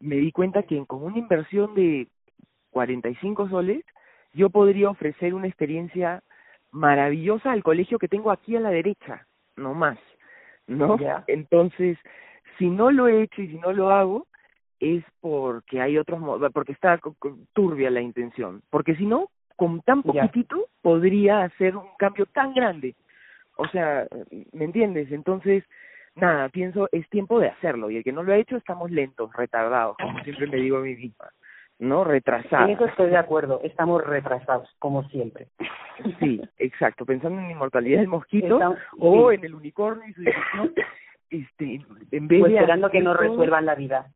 me 0.00 0.16
di 0.16 0.30
cuenta 0.32 0.62
que 0.62 0.84
con 0.86 1.02
una 1.02 1.18
inversión 1.18 1.74
de 1.74 2.08
45 2.70 3.48
soles, 3.48 3.84
yo 4.34 4.50
podría 4.50 4.90
ofrecer 4.90 5.34
una 5.34 5.46
experiencia 5.46 6.22
maravillosa 6.70 7.52
al 7.52 7.62
colegio 7.62 7.98
que 7.98 8.08
tengo 8.08 8.30
aquí 8.30 8.54
a 8.54 8.60
la 8.60 8.70
derecha, 8.70 9.26
no 9.56 9.72
más, 9.72 9.98
¿no? 10.66 10.98
Entonces, 11.26 11.96
si 12.58 12.68
no 12.68 12.90
lo 12.90 13.08
he 13.08 13.22
hecho 13.22 13.40
y 13.40 13.48
si 13.48 13.58
no 13.58 13.72
lo 13.72 13.90
hago, 13.90 14.26
es 14.80 15.02
porque 15.20 15.80
hay 15.80 15.96
otros 15.96 16.20
porque 16.52 16.72
está 16.72 17.00
turbia 17.54 17.90
la 17.90 18.02
intención, 18.02 18.62
porque 18.68 18.94
si 18.96 19.06
no, 19.06 19.30
con 19.56 19.80
tan 19.80 20.02
poquitito 20.02 20.66
podría 20.82 21.44
hacer 21.44 21.76
un 21.76 21.86
cambio 21.98 22.26
tan 22.26 22.52
grande. 22.52 22.94
O 23.56 23.66
sea, 23.68 24.06
¿me 24.52 24.64
entiendes? 24.64 25.10
Entonces, 25.12 25.64
nada, 26.14 26.48
pienso, 26.48 26.88
es 26.92 27.08
tiempo 27.10 27.40
de 27.40 27.48
hacerlo, 27.48 27.90
y 27.90 27.98
el 27.98 28.04
que 28.04 28.12
no 28.12 28.22
lo 28.22 28.32
ha 28.32 28.36
hecho 28.36 28.56
estamos 28.56 28.90
lentos, 28.90 29.32
retardados, 29.34 29.96
como 29.96 30.22
siempre 30.24 30.46
me 30.46 30.56
digo 30.56 30.78
a 30.78 30.82
mí 30.82 30.94
misma. 30.94 31.30
¿no? 31.78 32.04
Retrasados. 32.04 32.68
En 32.68 32.74
eso 32.74 32.86
estoy 32.86 33.10
de 33.10 33.16
acuerdo, 33.16 33.60
estamos 33.62 34.04
retrasados, 34.04 34.68
como 34.78 35.02
siempre. 35.08 35.48
Sí, 36.20 36.40
exacto, 36.58 37.04
pensando 37.04 37.38
en 37.38 37.46
la 37.46 37.52
inmortalidad 37.52 38.00
del 38.00 38.08
mosquito 38.08 38.58
o 38.98 39.32
en 39.32 39.44
el 39.44 39.54
unicornio 39.54 40.08
y 40.08 40.12
su 40.14 40.20
dirección, 40.20 40.72
este, 41.30 41.84
en 42.12 42.28
vez 42.28 42.44
de 42.44 42.54
esperando 42.54 42.90
que 42.90 43.00
nos 43.00 43.16
resuelvan 43.16 43.66
la 43.66 43.74
vida. 43.74 44.06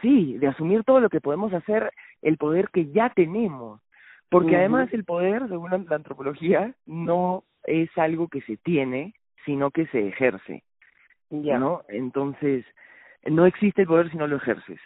Sí, 0.00 0.38
de 0.38 0.46
asumir 0.46 0.82
todo 0.84 1.00
lo 1.00 1.10
que 1.10 1.20
podemos 1.20 1.52
hacer, 1.52 1.92
el 2.22 2.38
poder 2.38 2.70
que 2.70 2.90
ya 2.90 3.10
tenemos. 3.10 3.80
Porque 4.30 4.56
además 4.56 4.90
el 4.94 5.04
poder, 5.04 5.46
según 5.48 5.70
la 5.70 5.96
antropología, 5.96 6.72
no 6.86 7.44
es 7.64 7.90
algo 7.96 8.28
que 8.28 8.40
se 8.42 8.56
tiene, 8.56 9.14
sino 9.44 9.70
que 9.70 9.86
se 9.86 10.08
ejerce. 10.08 10.62
Ya. 11.30 11.58
¿No? 11.58 11.82
Entonces, 11.88 12.64
no 13.24 13.46
existe 13.46 13.82
el 13.82 13.88
poder 13.88 14.10
si 14.10 14.16
no 14.16 14.26
lo 14.26 14.36
ejerces 14.36 14.78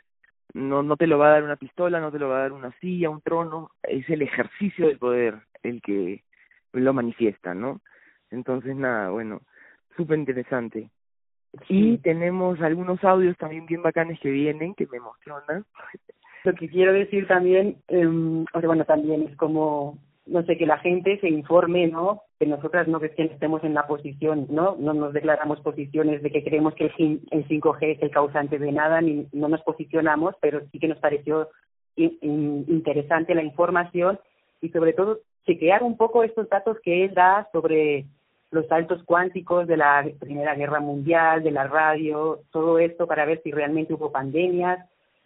no, 0.56 0.82
no 0.82 0.96
te 0.96 1.06
lo 1.06 1.18
va 1.18 1.28
a 1.28 1.32
dar 1.32 1.42
una 1.42 1.56
pistola, 1.56 2.00
no 2.00 2.10
te 2.10 2.18
lo 2.18 2.28
va 2.28 2.38
a 2.38 2.42
dar 2.42 2.52
una 2.52 2.72
silla, 2.80 3.10
un 3.10 3.20
trono, 3.20 3.70
es 3.82 4.08
el 4.08 4.22
ejercicio 4.22 4.88
del 4.88 4.98
poder 4.98 5.38
el 5.62 5.82
que 5.82 6.22
lo 6.72 6.94
manifiesta, 6.94 7.54
¿no? 7.54 7.80
Entonces, 8.30 8.74
nada, 8.74 9.10
bueno, 9.10 9.42
súper 9.96 10.18
interesante. 10.18 10.90
Y 11.68 11.98
tenemos 11.98 12.60
algunos 12.60 13.02
audios 13.04 13.36
también 13.38 13.66
bien 13.66 13.82
bacanes 13.82 14.18
que 14.20 14.30
vienen, 14.30 14.74
que 14.74 14.86
me 14.86 14.98
emocionan. 14.98 15.64
Lo 16.44 16.54
que 16.54 16.68
quiero 16.68 16.92
decir 16.92 17.26
también, 17.26 17.76
eh, 17.88 18.06
o 18.06 18.60
sea, 18.60 18.66
bueno, 18.66 18.84
también 18.84 19.22
es 19.22 19.36
como 19.36 19.98
no 20.26 20.42
sé, 20.44 20.56
que 20.56 20.66
la 20.66 20.78
gente 20.78 21.18
se 21.20 21.28
informe, 21.28 21.86
¿no? 21.86 22.22
Que 22.38 22.46
nosotras 22.46 22.88
no 22.88 23.00
que 23.00 23.12
estemos 23.16 23.62
en 23.64 23.74
la 23.74 23.86
posición, 23.86 24.46
¿no? 24.50 24.76
No 24.78 24.92
nos 24.92 25.12
declaramos 25.12 25.60
posiciones 25.60 26.22
de 26.22 26.30
que 26.30 26.42
creemos 26.42 26.74
que 26.74 26.86
el, 26.98 27.20
el 27.30 27.48
5G 27.48 27.96
es 27.96 28.02
el 28.02 28.10
causante 28.10 28.58
de 28.58 28.72
nada, 28.72 29.00
ni 29.00 29.26
no 29.32 29.48
nos 29.48 29.62
posicionamos, 29.62 30.34
pero 30.40 30.60
sí 30.72 30.78
que 30.78 30.88
nos 30.88 30.98
pareció 30.98 31.48
interesante 31.96 33.34
la 33.34 33.42
información 33.42 34.18
y 34.60 34.68
sobre 34.68 34.92
todo 34.92 35.20
chequear 35.46 35.82
un 35.82 35.96
poco 35.96 36.24
estos 36.24 36.48
datos 36.48 36.78
que 36.82 37.04
él 37.04 37.14
da 37.14 37.48
sobre 37.52 38.04
los 38.50 38.66
saltos 38.66 39.02
cuánticos 39.04 39.66
de 39.66 39.76
la 39.76 40.04
Primera 40.20 40.54
Guerra 40.54 40.80
Mundial, 40.80 41.42
de 41.42 41.50
la 41.50 41.66
radio, 41.66 42.40
todo 42.50 42.78
esto 42.78 43.06
para 43.06 43.24
ver 43.24 43.42
si 43.42 43.50
realmente 43.50 43.94
hubo 43.94 44.12
pandemias, 44.12 44.78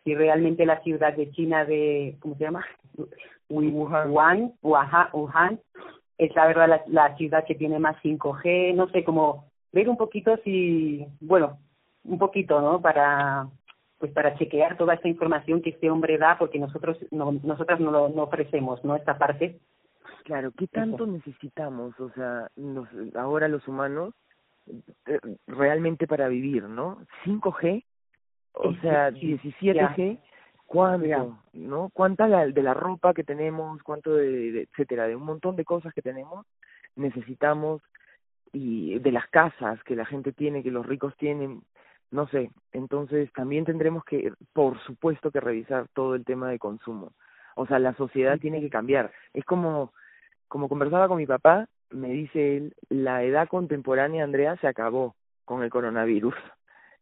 si 0.05 0.15
realmente 0.15 0.65
la 0.65 0.81
ciudad 0.83 1.15
de 1.15 1.31
China 1.33 1.65
de, 1.65 2.17
¿cómo 2.21 2.37
se 2.37 2.45
llama? 2.45 2.65
Wuhan, 3.51 4.53
Wuhan, 4.63 5.61
es 6.19 6.35
la 6.35 6.47
verdad 6.47 6.83
la, 6.87 7.17
ciudad 7.17 7.45
que 7.45 7.55
tiene 7.55 7.79
más 7.79 7.97
5G, 8.03 8.75
no 8.75 8.89
sé, 8.91 9.05
como 9.05 9.47
ver 9.73 9.89
un 9.89 9.97
poquito 9.97 10.37
si, 10.45 11.07
bueno, 11.21 11.59
un 12.05 12.19
poquito, 12.19 12.61
¿no? 12.61 12.81
Para 12.81 13.49
pues 13.99 14.13
para 14.13 14.35
chequear 14.39 14.79
toda 14.79 14.95
esta 14.95 15.09
información 15.09 15.61
que 15.61 15.71
este 15.71 15.91
hombre 15.91 16.17
da, 16.17 16.39
porque 16.39 16.59
nosotros 16.59 16.97
no, 17.11 17.33
nosotras 17.43 17.81
no 17.81 17.91
lo 17.91 18.09
no 18.09 18.23
ofrecemos, 18.23 18.83
¿no? 18.83 18.97
Esta 18.97 19.19
parte. 19.19 19.61
Claro, 20.25 20.53
¿qué 20.57 20.67
tanto 20.69 21.07
necesitamos? 21.07 21.99
O 22.01 22.11
sea, 22.11 22.49
nos, 22.57 22.89
ahora 23.15 23.49
los 23.49 23.67
humanos 23.69 24.15
eh, 25.07 25.19
realmente 25.47 26.07
para 26.07 26.29
vivir, 26.29 26.65
¿no? 26.65 26.99
5G, 27.25 27.85
o 28.53 28.75
sea, 28.77 29.11
17G, 29.11 30.19
cuánto, 30.71 31.37
¿no? 31.53 31.91
Cuánta 31.93 32.29
de 32.29 32.63
la 32.63 32.75
ropa 32.75 33.13
que 33.13 33.25
tenemos, 33.25 33.83
cuánto 33.83 34.15
de, 34.15 34.69
etcétera, 34.71 35.09
de 35.09 35.17
un 35.17 35.25
montón 35.25 35.57
de 35.57 35.65
cosas 35.65 35.93
que 35.93 36.01
tenemos, 36.01 36.47
necesitamos 36.95 37.83
y 38.53 38.97
de 39.01 39.11
las 39.11 39.27
casas 39.31 39.83
que 39.83 39.97
la 39.97 40.07
gente 40.07 40.31
tiene, 40.31 40.63
que 40.63 40.71
los 40.71 40.87
ricos 40.87 41.17
tienen, 41.17 41.63
no 42.13 42.29
sé, 42.29 42.53
entonces 42.71 43.33
también 43.33 43.65
tendremos 43.65 44.05
que, 44.05 44.33
por 44.53 44.79
supuesto, 44.83 45.33
que 45.33 45.41
revisar 45.41 45.89
todo 45.93 46.15
el 46.15 46.25
tema 46.25 46.49
de 46.49 46.61
consumo. 46.61 47.15
O 47.57 47.67
sea, 47.67 47.81
la 47.81 47.95
sociedad 47.95 48.39
tiene 48.39 48.61
que 48.61 48.71
cambiar. 48.71 49.11
Es 49.35 49.45
como, 49.45 49.93
como 50.47 50.69
conversaba 50.69 51.09
con 51.09 51.17
mi 51.17 51.27
papá, 51.27 51.67
me 51.91 52.11
dice 52.11 52.59
él, 52.59 52.75
la 52.89 53.25
edad 53.25 53.49
contemporánea, 53.49 54.23
Andrea, 54.23 54.57
se 54.61 54.69
acabó 54.69 55.17
con 55.45 55.65
el 55.65 55.71
coronavirus. 55.71 56.37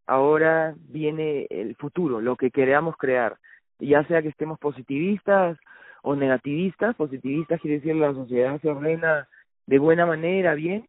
Ahora 0.07 0.75
viene 0.79 1.47
el 1.51 1.77
futuro, 1.77 2.23
lo 2.23 2.37
que 2.37 2.51
queramos 2.51 2.97
crear 2.97 3.37
ya 3.79 4.05
sea 4.05 4.23
que 4.23 4.29
estemos 4.29 4.59
positivistas 4.59 5.59
o 6.03 6.17
negativistas, 6.17 6.95
positivistas 6.97 7.61
quiere 7.61 7.77
decir 7.77 7.97
la 7.97 8.13
sociedad 8.13 8.61
se 8.61 8.69
ordena 8.69 9.29
de 9.67 9.79
buena 9.79 10.07
manera, 10.07 10.55
bien, 10.55 10.87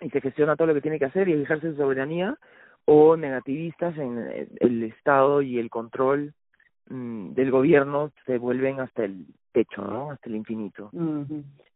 y 0.00 0.10
se 0.10 0.20
gestiona 0.20 0.56
todo 0.56 0.68
lo 0.68 0.74
que 0.74 0.80
tiene 0.80 0.98
que 0.98 1.04
hacer 1.04 1.28
y 1.28 1.32
ejerce 1.32 1.70
su 1.70 1.76
soberanía, 1.76 2.38
o 2.86 3.16
negativistas 3.16 3.96
en 3.96 4.48
el 4.60 4.82
Estado 4.84 5.42
y 5.42 5.58
el 5.58 5.70
control 5.70 6.34
mm, 6.88 7.32
del 7.32 7.50
gobierno 7.50 8.10
se 8.26 8.38
vuelven 8.38 8.80
hasta 8.80 9.04
el 9.04 9.26
techo, 9.52 9.82
¿no? 9.82 10.10
Hasta 10.10 10.28
el 10.28 10.36
infinito. 10.36 10.90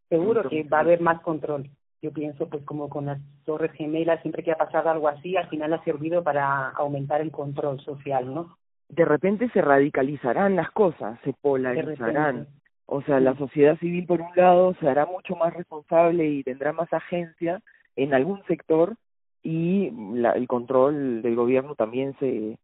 Seguro 0.08 0.48
que 0.48 0.64
va 0.64 0.78
a 0.78 0.82
haber 0.82 1.00
más 1.00 1.20
control. 1.22 1.70
Yo 2.00 2.12
pienso, 2.12 2.48
pues 2.48 2.62
como 2.64 2.88
con 2.88 3.06
las 3.06 3.20
torres 3.44 3.72
gemelas, 3.72 4.20
siempre 4.22 4.42
que 4.42 4.52
ha 4.52 4.56
pasado 4.56 4.90
algo 4.90 5.08
así, 5.08 5.36
al 5.36 5.48
final 5.48 5.72
ha 5.72 5.82
servido 5.82 6.22
para 6.22 6.70
aumentar 6.70 7.20
el 7.20 7.32
control 7.32 7.80
social, 7.80 8.32
¿no? 8.32 8.56
De 8.88 9.04
repente 9.04 9.48
se 9.50 9.60
radicalizarán 9.60 10.56
las 10.56 10.70
cosas, 10.70 11.18
se 11.24 11.32
polarizarán. 11.32 12.48
O 12.86 13.02
sea, 13.02 13.20
la 13.20 13.36
sociedad 13.36 13.78
civil, 13.78 14.06
por 14.06 14.22
un 14.22 14.34
lado, 14.34 14.74
se 14.80 14.88
hará 14.88 15.04
mucho 15.04 15.36
más 15.36 15.52
responsable 15.52 16.26
y 16.26 16.42
tendrá 16.42 16.72
más 16.72 16.90
agencia 16.92 17.60
en 17.96 18.14
algún 18.14 18.42
sector 18.46 18.96
y 19.42 19.90
la, 20.14 20.32
el 20.32 20.48
control 20.48 21.20
del 21.20 21.36
gobierno 21.36 21.74
también 21.74 22.16
se, 22.18 22.58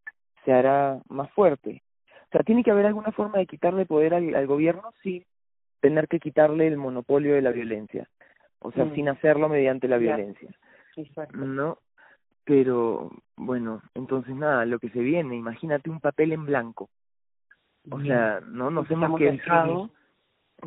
se 0.44 0.52
hará 0.52 1.00
más 1.08 1.30
fuerte. 1.32 1.82
O 2.08 2.28
sea, 2.32 2.42
tiene 2.42 2.64
que 2.64 2.70
haber 2.70 2.86
alguna 2.86 3.12
forma 3.12 3.38
de 3.38 3.46
quitarle 3.46 3.84
poder 3.84 4.14
al, 4.14 4.34
al 4.34 4.46
gobierno 4.46 4.92
sin 5.02 5.24
tener 5.80 6.08
que 6.08 6.20
quitarle 6.20 6.66
el 6.66 6.78
monopolio 6.78 7.34
de 7.34 7.42
la 7.42 7.50
violencia. 7.50 8.08
O 8.60 8.72
sea, 8.72 8.86
mm. 8.86 8.94
sin 8.94 9.08
hacerlo 9.10 9.50
mediante 9.50 9.88
la 9.88 9.98
violencia. 9.98 10.48
Exacto. 10.96 11.36
¿No? 11.36 11.78
Pero 12.44 13.10
bueno, 13.36 13.82
entonces 13.94 14.34
nada, 14.34 14.64
lo 14.64 14.78
que 14.78 14.90
se 14.90 15.00
viene, 15.00 15.36
imagínate 15.36 15.90
un 15.90 16.00
papel 16.00 16.32
en 16.32 16.46
blanco. 16.46 16.88
O 17.90 18.00
sea, 18.00 18.40
no 18.46 18.70
nos 18.70 18.90
hemos 18.90 19.18
quejado, 19.18 19.90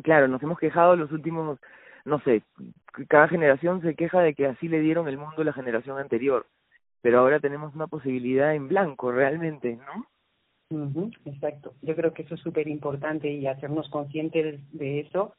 claro, 0.02 0.28
nos 0.28 0.42
hemos 0.42 0.58
quejado 0.58 0.94
los 0.94 1.10
últimos, 1.10 1.58
no 2.04 2.20
sé, 2.20 2.42
cada 3.08 3.26
generación 3.26 3.82
se 3.82 3.96
queja 3.96 4.20
de 4.20 4.34
que 4.34 4.46
así 4.46 4.68
le 4.68 4.80
dieron 4.80 5.08
el 5.08 5.18
mundo 5.18 5.42
a 5.42 5.44
la 5.44 5.52
generación 5.52 5.98
anterior, 5.98 6.46
pero 7.00 7.18
ahora 7.18 7.40
tenemos 7.40 7.74
una 7.74 7.88
posibilidad 7.88 8.54
en 8.54 8.68
blanco 8.68 9.10
realmente, 9.10 9.76
¿no? 9.76 10.06
exacto. 11.24 11.74
Yo 11.82 11.96
creo 11.96 12.12
que 12.12 12.22
eso 12.22 12.34
es 12.34 12.40
súper 12.40 12.68
importante 12.68 13.30
y 13.32 13.46
hacernos 13.46 13.88
conscientes 13.88 14.60
de 14.72 15.00
eso 15.00 15.34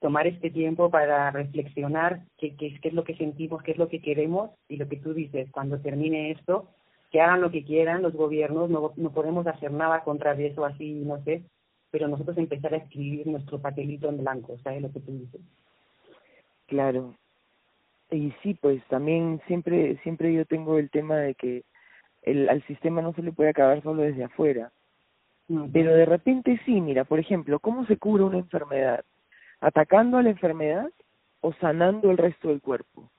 tomar 0.00 0.26
este 0.26 0.50
tiempo 0.50 0.90
para 0.90 1.30
reflexionar 1.30 2.22
qué, 2.38 2.56
qué, 2.56 2.78
qué 2.80 2.88
es 2.88 2.94
lo 2.94 3.04
que 3.04 3.16
sentimos, 3.16 3.62
qué 3.62 3.72
es 3.72 3.78
lo 3.78 3.88
que 3.88 4.00
queremos 4.00 4.50
y 4.68 4.76
lo 4.76 4.88
que 4.88 4.96
tú 4.96 5.14
dices, 5.14 5.50
cuando 5.52 5.80
termine 5.80 6.30
esto, 6.30 6.68
que 7.10 7.20
hagan 7.20 7.40
lo 7.40 7.50
que 7.50 7.64
quieran 7.64 8.02
los 8.02 8.14
gobiernos, 8.14 8.70
no, 8.70 8.92
no 8.96 9.12
podemos 9.12 9.46
hacer 9.46 9.72
nada 9.72 10.02
contra 10.02 10.32
eso 10.32 10.64
así, 10.64 11.02
no 11.04 11.22
sé, 11.24 11.42
pero 11.90 12.08
nosotros 12.08 12.38
empezar 12.38 12.72
a 12.74 12.78
escribir 12.78 13.26
nuestro 13.26 13.60
papelito 13.60 14.08
en 14.08 14.18
blanco, 14.18 14.56
¿sabes 14.62 14.80
lo 14.80 14.92
que 14.92 15.00
tú 15.00 15.12
dices? 15.12 15.40
Claro. 16.66 17.14
Y 18.10 18.32
sí, 18.42 18.54
pues 18.54 18.82
también 18.88 19.40
siempre 19.46 19.98
siempre 20.02 20.32
yo 20.32 20.44
tengo 20.44 20.78
el 20.78 20.90
tema 20.90 21.16
de 21.16 21.34
que 21.34 21.64
el, 22.22 22.48
al 22.48 22.62
sistema 22.66 23.02
no 23.02 23.12
se 23.12 23.22
le 23.22 23.32
puede 23.32 23.50
acabar 23.50 23.82
solo 23.82 24.02
desde 24.02 24.24
afuera. 24.24 24.72
Pero 25.72 25.92
de 25.92 26.04
repente 26.04 26.60
sí, 26.64 26.80
mira, 26.80 27.02
por 27.02 27.18
ejemplo, 27.18 27.58
¿cómo 27.58 27.84
se 27.86 27.96
cura 27.96 28.24
una 28.24 28.38
enfermedad? 28.38 29.04
Atacando 29.60 30.18
a 30.18 30.22
la 30.22 30.30
enfermedad 30.30 30.90
o 31.40 31.52
sanando 31.54 32.10
el 32.10 32.18
resto 32.18 32.48
del 32.48 32.60
cuerpo. 32.60 33.10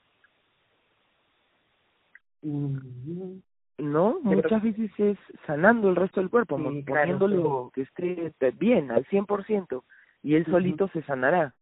No, 3.78 4.18
muchas 4.22 4.62
veces 4.62 4.90
es 4.98 5.18
sanando 5.46 5.88
el 5.88 5.96
resto 5.96 6.20
del 6.20 6.30
cuerpo, 6.30 6.56
poniéndolo 6.56 7.70
que 7.74 7.82
esté 7.82 8.50
bien 8.52 8.90
al 8.90 9.04
100% 9.06 9.82
y 10.22 10.34
él 10.34 10.46
solito 10.46 10.88
se 10.88 11.02
sanará. 11.02 11.54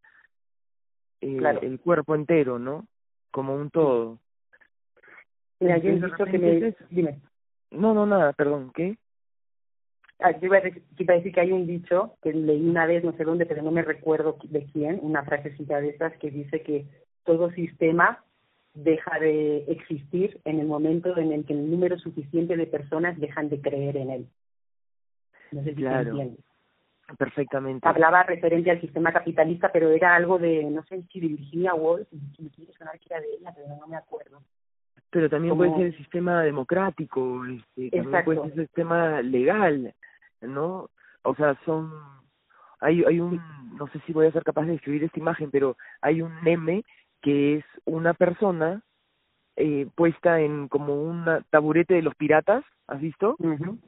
Eh, 1.21 1.39
el 1.63 1.79
cuerpo 1.81 2.15
entero, 2.15 2.59
¿no? 2.59 2.87
Como 3.31 3.55
un 3.55 3.71
todo. 3.71 4.19
Mira, 5.61 5.77
yo 5.79 5.91
he 5.91 5.97
visto 5.97 6.25
que 6.25 6.39
me... 6.39 6.75
Dime. 6.89 7.21
No, 7.71 7.93
no, 7.93 8.07
nada, 8.07 8.33
perdón, 8.33 8.73
¿qué? 8.75 8.97
Yo 10.41 10.47
iba 10.47 10.59
a, 10.59 10.61
decir, 10.61 11.33
que 11.33 11.41
hay 11.41 11.53
un 11.53 11.67
dicho 11.67 12.17
que 12.23 12.33
leí 12.33 12.69
una 12.69 12.87
vez, 12.87 13.03
no 13.05 13.13
sé 13.13 13.25
dónde, 13.25 13.47
pero 13.47 13.63
no 13.63 13.71
me 13.71 13.83
recuerdo 13.83 14.37
de 14.45 14.67
quién, 14.73 14.99
una 15.03 15.25
frasecita 15.25 15.81
de 15.81 15.91
estas 15.91 16.17
que 16.19 16.31
dice 16.31 16.63
que 16.63 16.87
todo 17.25 17.51
sistema 17.53 18.23
deja 18.75 19.19
de 19.19 19.65
existir 19.69 20.41
en 20.45 20.61
el 20.61 20.67
momento 20.67 21.17
en 21.17 21.33
el 21.33 21.45
que 21.45 21.55
el 21.55 21.71
número 21.71 21.99
suficiente 21.99 22.57
de 22.57 22.67
personas 22.67 23.19
dejan 23.19 23.49
de 23.49 23.61
creer 23.61 23.97
en 23.97 24.11
él. 24.11 24.27
No 25.53 25.63
sé 25.65 25.71
si 25.71 25.77
claro. 25.77 26.17
Perfectamente. 27.19 27.89
Hablaba 27.89 28.23
referente 28.23 28.71
al 28.71 28.81
sistema 28.81 29.13
capitalista, 29.13 29.73
pero 29.73 29.91
era 29.91 30.15
algo 30.15 30.39
de, 30.39 30.65
no 30.65 30.85
sé 30.85 31.03
si 31.11 31.21
de 31.21 31.29
Virginia 31.29 31.75
Woolf, 31.75 32.07
si 32.37 32.43
me 32.43 32.51
quiere 32.51 32.73
sonar 32.75 32.99
que 33.01 33.07
era 33.11 33.21
de 33.21 33.35
ella, 33.35 33.53
pero 33.55 33.69
no 33.69 33.87
me 33.89 33.97
acuerdo. 33.97 34.41
Pero 35.11 35.29
también 35.29 35.57
puede 35.57 35.75
ser 35.75 35.87
el 35.87 35.97
sistema 35.97 36.43
democrático, 36.43 37.45
este, 37.45 37.91
también 37.91 38.25
puede 38.25 38.41
ser 38.43 38.61
el 38.61 38.67
sistema 38.67 39.23
legal, 39.23 39.93
¿no? 40.43 40.91
O 41.23 41.35
sea, 41.35 41.57
son 41.65 41.93
hay 42.81 43.05
hay 43.05 43.21
un 43.21 43.41
no 43.77 43.87
sé 43.89 44.01
si 44.07 44.13
voy 44.13 44.27
a 44.27 44.33
ser 44.33 44.43
capaz 44.43 44.65
de 44.65 44.73
describir 44.73 45.05
esta 45.05 45.19
imagen, 45.19 45.51
pero 45.51 45.77
hay 46.01 46.23
un 46.23 46.33
meme 46.43 46.85
que 47.21 47.57
es 47.57 47.65
una 47.85 48.15
persona 48.15 48.83
eh, 49.57 49.89
puesta 49.95 50.41
en 50.41 50.69
como 50.69 51.03
un 51.03 51.27
taburete 51.51 51.95
de 51.95 52.03
los 52.03 52.15
piratas, 52.15 52.65
¿has 52.87 53.01
visto? 53.01 53.37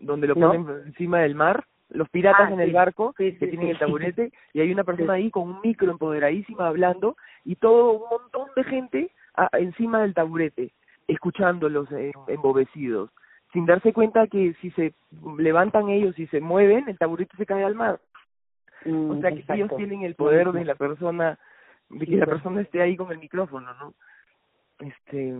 Donde 0.00 0.26
lo 0.26 0.34
ponen 0.34 0.66
encima 0.86 1.20
del 1.20 1.34
mar, 1.34 1.64
los 1.92 2.08
piratas 2.10 2.50
ah, 2.50 2.52
en 2.52 2.60
el 2.60 2.72
barco 2.72 3.12
que 3.12 3.32
tienen 3.32 3.68
el 3.68 3.78
taburete 3.78 4.32
y 4.52 4.60
hay 4.60 4.72
una 4.72 4.84
persona 4.84 5.14
ahí 5.14 5.30
con 5.30 5.48
un 5.48 5.60
micro 5.62 5.90
empoderadísima 5.90 6.66
hablando 6.66 7.16
y 7.44 7.56
todo 7.56 7.92
un 7.92 8.08
montón 8.10 8.48
de 8.56 8.64
gente 8.64 9.10
encima 9.52 10.02
del 10.02 10.14
taburete 10.14 10.72
escuchándolos 11.06 11.88
embobecidos 12.28 13.10
sin 13.52 13.66
darse 13.66 13.92
cuenta 13.92 14.26
que 14.26 14.54
si 14.60 14.70
se 14.72 14.94
levantan 15.38 15.88
ellos 15.88 16.18
y 16.18 16.26
se 16.28 16.40
mueven 16.40 16.88
el 16.88 16.98
taburete 16.98 17.36
se 17.36 17.46
cae 17.46 17.64
al 17.64 17.74
mar 17.74 18.00
mm, 18.84 19.10
o 19.10 19.20
sea 19.20 19.30
que 19.30 19.44
ellos 19.54 19.70
tienen 19.76 20.02
el 20.02 20.14
poder 20.14 20.52
de 20.52 20.64
la 20.64 20.74
persona 20.74 21.38
de 21.90 22.06
que 22.06 22.16
la 22.16 22.26
persona 22.26 22.62
esté 22.62 22.80
ahí 22.82 22.96
con 22.96 23.10
el 23.12 23.18
micrófono 23.18 23.72
no 23.74 23.94
este 24.80 25.34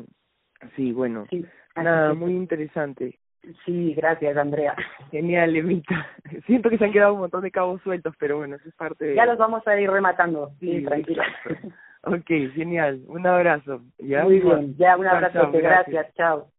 sí 0.77 0.93
bueno 0.93 1.27
nada 1.77 2.15
muy 2.15 2.33
interesante 2.33 3.19
Sí, 3.65 3.93
gracias, 3.95 4.37
Andrea. 4.37 4.77
Genial, 5.11 5.57
Emita. 5.57 6.07
Siento 6.47 6.71
que 6.71 6.79
se 6.79 6.85
han 6.85 6.93
quedado 6.93 7.15
un 7.15 7.21
montón 7.21 7.43
de 7.43 7.51
cabos 7.51 7.83
sueltos, 7.83 8.15
pero 8.19 8.39
bueno, 8.39 8.57
eso 8.57 8.69
es 8.69 8.75
parte 8.75 9.05
de... 9.05 9.15
Ya 9.17 9.27
los 9.27 9.39
vamos 9.39 9.67
a 9.67 9.81
ir 9.81 9.91
rematando, 9.91 10.53
sí, 10.61 10.85
tranquila. 10.85 11.25
ok, 12.03 12.27
genial. 12.55 13.03
Un 13.09 13.27
abrazo. 13.27 13.83
¿Ya? 13.99 14.23
Muy 14.23 14.39
bien, 14.41 14.77
ya 14.77 14.97
un 14.97 15.07
abrazo. 15.07 15.51
gracias. 15.53 16.15
Chao. 16.15 16.52